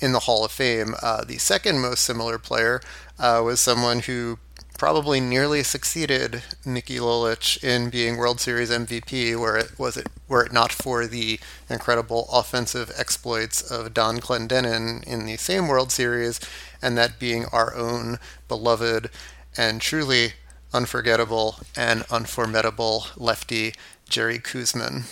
in 0.00 0.12
the 0.12 0.20
Hall 0.20 0.44
of 0.44 0.50
Fame. 0.50 0.94
Uh, 1.02 1.24
the 1.24 1.38
second 1.38 1.80
most 1.80 2.02
similar 2.02 2.38
player 2.38 2.80
uh, 3.18 3.40
was 3.44 3.60
someone 3.60 4.00
who 4.00 4.38
probably 4.82 5.20
nearly 5.20 5.62
succeeded 5.62 6.42
Mickey 6.66 6.96
Lolich 6.96 7.62
in 7.62 7.88
being 7.88 8.16
World 8.16 8.40
Series 8.40 8.68
MVP, 8.68 9.38
where 9.38 9.56
it 9.56 9.78
was 9.78 9.96
it 9.96 10.08
were 10.26 10.44
it 10.44 10.52
not 10.52 10.72
for 10.72 11.06
the 11.06 11.38
incredible 11.70 12.28
offensive 12.32 12.90
exploits 12.98 13.62
of 13.62 13.94
Donn 13.94 14.18
Clendenon 14.18 15.04
in 15.04 15.24
the 15.24 15.36
same 15.36 15.68
World 15.68 15.92
Series, 15.92 16.40
and 16.82 16.98
that 16.98 17.20
being 17.20 17.44
our 17.52 17.72
own 17.76 18.18
beloved 18.48 19.08
and 19.56 19.80
truly 19.80 20.32
unforgettable 20.74 21.58
and 21.76 22.04
unformidable 22.10 23.06
lefty 23.16 23.74
Jerry 24.08 24.40
Koosman. 24.40 25.04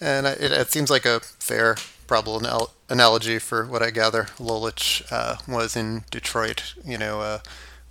And 0.00 0.26
it, 0.26 0.50
it 0.50 0.72
seems 0.72 0.90
like 0.90 1.06
a 1.06 1.20
fair, 1.20 1.76
probable 2.08 2.40
anal- 2.44 2.72
analogy 2.88 3.38
for 3.38 3.64
what 3.64 3.80
I 3.80 3.90
gather 3.90 4.24
Lolich 4.40 5.04
uh, 5.12 5.36
was 5.46 5.76
in 5.76 6.02
Detroit. 6.10 6.74
You 6.84 6.98
know, 6.98 7.20
a 7.20 7.42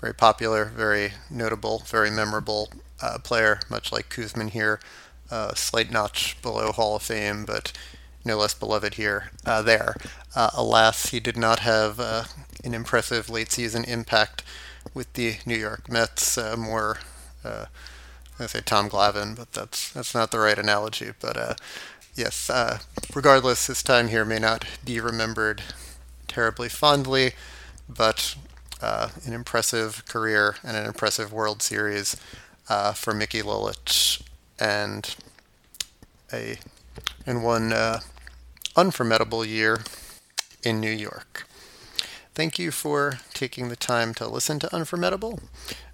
very 0.01 0.13
popular, 0.13 0.65
very 0.65 1.13
notable, 1.29 1.83
very 1.85 2.09
memorable 2.09 2.71
uh, 3.01 3.19
player, 3.19 3.59
much 3.69 3.91
like 3.91 4.09
Koosman 4.09 4.49
here. 4.49 4.79
Uh, 5.29 5.53
slight 5.53 5.91
notch 5.91 6.41
below 6.41 6.71
Hall 6.71 6.95
of 6.95 7.03
Fame, 7.03 7.45
but 7.45 7.71
no 8.25 8.37
less 8.37 8.53
beloved 8.53 8.95
here. 8.95 9.31
Uh, 9.45 9.61
there. 9.61 9.95
Uh, 10.35 10.49
alas, 10.53 11.09
he 11.09 11.19
did 11.19 11.37
not 11.37 11.59
have 11.59 11.99
uh, 11.99 12.23
an 12.63 12.73
impressive 12.73 13.29
late 13.29 13.51
season 13.51 13.83
impact 13.85 14.43
with 14.93 15.13
the 15.13 15.37
New 15.45 15.55
York 15.55 15.89
Mets. 15.89 16.37
Uh, 16.37 16.57
more, 16.57 16.97
I 17.45 18.47
say 18.47 18.61
Tom 18.65 18.89
Glavine, 18.89 19.35
but 19.35 19.53
that's 19.53 19.91
that's 19.91 20.15
not 20.15 20.31
the 20.31 20.39
right 20.39 20.57
analogy. 20.57 21.11
But 21.19 21.59
yes, 22.15 22.49
regardless, 23.13 23.67
his 23.67 23.83
time 23.83 24.07
here 24.07 24.25
may 24.25 24.39
not 24.39 24.65
be 24.83 24.99
remembered 24.99 25.61
terribly 26.27 26.69
fondly, 26.69 27.33
but 27.87 28.35
uh, 28.81 29.09
an 29.25 29.33
impressive 29.33 30.05
career 30.07 30.55
and 30.63 30.77
an 30.77 30.85
impressive 30.85 31.31
World 31.31 31.61
Series 31.61 32.15
uh, 32.69 32.93
for 32.93 33.13
Mickey 33.13 33.41
Lolich, 33.41 34.21
and 34.59 35.15
a 36.31 36.57
and 37.25 37.43
one 37.43 37.73
unformidable 38.75 39.45
year 39.45 39.81
in 40.63 40.79
New 40.79 40.91
York. 40.91 41.47
Thank 42.33 42.57
you 42.57 42.71
for 42.71 43.19
taking 43.33 43.69
the 43.69 43.75
time 43.75 44.13
to 44.15 44.27
listen 44.27 44.59
to 44.59 44.73
Unformidable. 44.73 45.39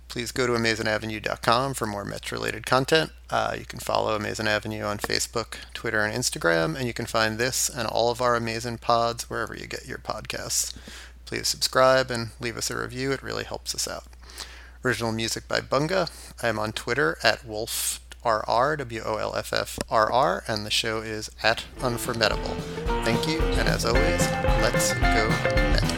Please 0.07 0.31
go 0.31 0.47
to 0.47 0.53
AmazingAvenue.com 0.53 1.73
for 1.73 1.85
more 1.85 2.05
Mets 2.05 2.31
related 2.31 2.65
content. 2.65 3.11
Uh, 3.29 3.55
you 3.57 3.65
can 3.65 3.79
follow 3.79 4.15
Amazing 4.15 4.47
Avenue 4.47 4.83
on 4.83 4.99
Facebook, 4.99 5.57
Twitter, 5.73 6.01
and 6.01 6.15
Instagram, 6.15 6.77
and 6.77 6.87
you 6.87 6.93
can 6.93 7.05
find 7.05 7.37
this 7.37 7.69
and 7.69 7.87
all 7.87 8.09
of 8.09 8.21
our 8.21 8.35
amazing 8.35 8.77
pods 8.77 9.29
wherever 9.29 9.55
you 9.55 9.67
get 9.67 9.87
your 9.87 9.97
podcasts. 9.97 10.75
Please 11.27 11.49
subscribe 11.49 12.09
and 12.09 12.29
leave 12.39 12.55
us 12.55 12.71
a 12.71 12.81
review, 12.81 13.11
it 13.11 13.21
really 13.21 13.43
helps 13.43 13.75
us 13.75 13.85
out. 13.85 14.05
Original 14.83 15.11
music 15.11 15.45
by 15.45 15.59
Bunga. 15.59 16.09
I 16.41 16.47
am 16.47 16.57
on 16.57 16.71
Twitter 16.71 17.17
at 17.21 17.45
Wolf 17.45 17.99
W 18.23 19.01
O 19.05 19.17
L 19.17 19.35
F 19.35 19.51
F 19.51 19.77
R 19.89 20.11
R, 20.11 20.43
and 20.47 20.65
the 20.65 20.71
show 20.71 20.99
is 20.99 21.29
at 21.43 21.65
Unformidable. 21.81 22.55
Thank 23.03 23.27
you, 23.27 23.39
and 23.41 23.67
as 23.67 23.85
always, 23.85 24.21
let's 24.61 24.93
go 24.93 25.29
Mets. 25.29 25.96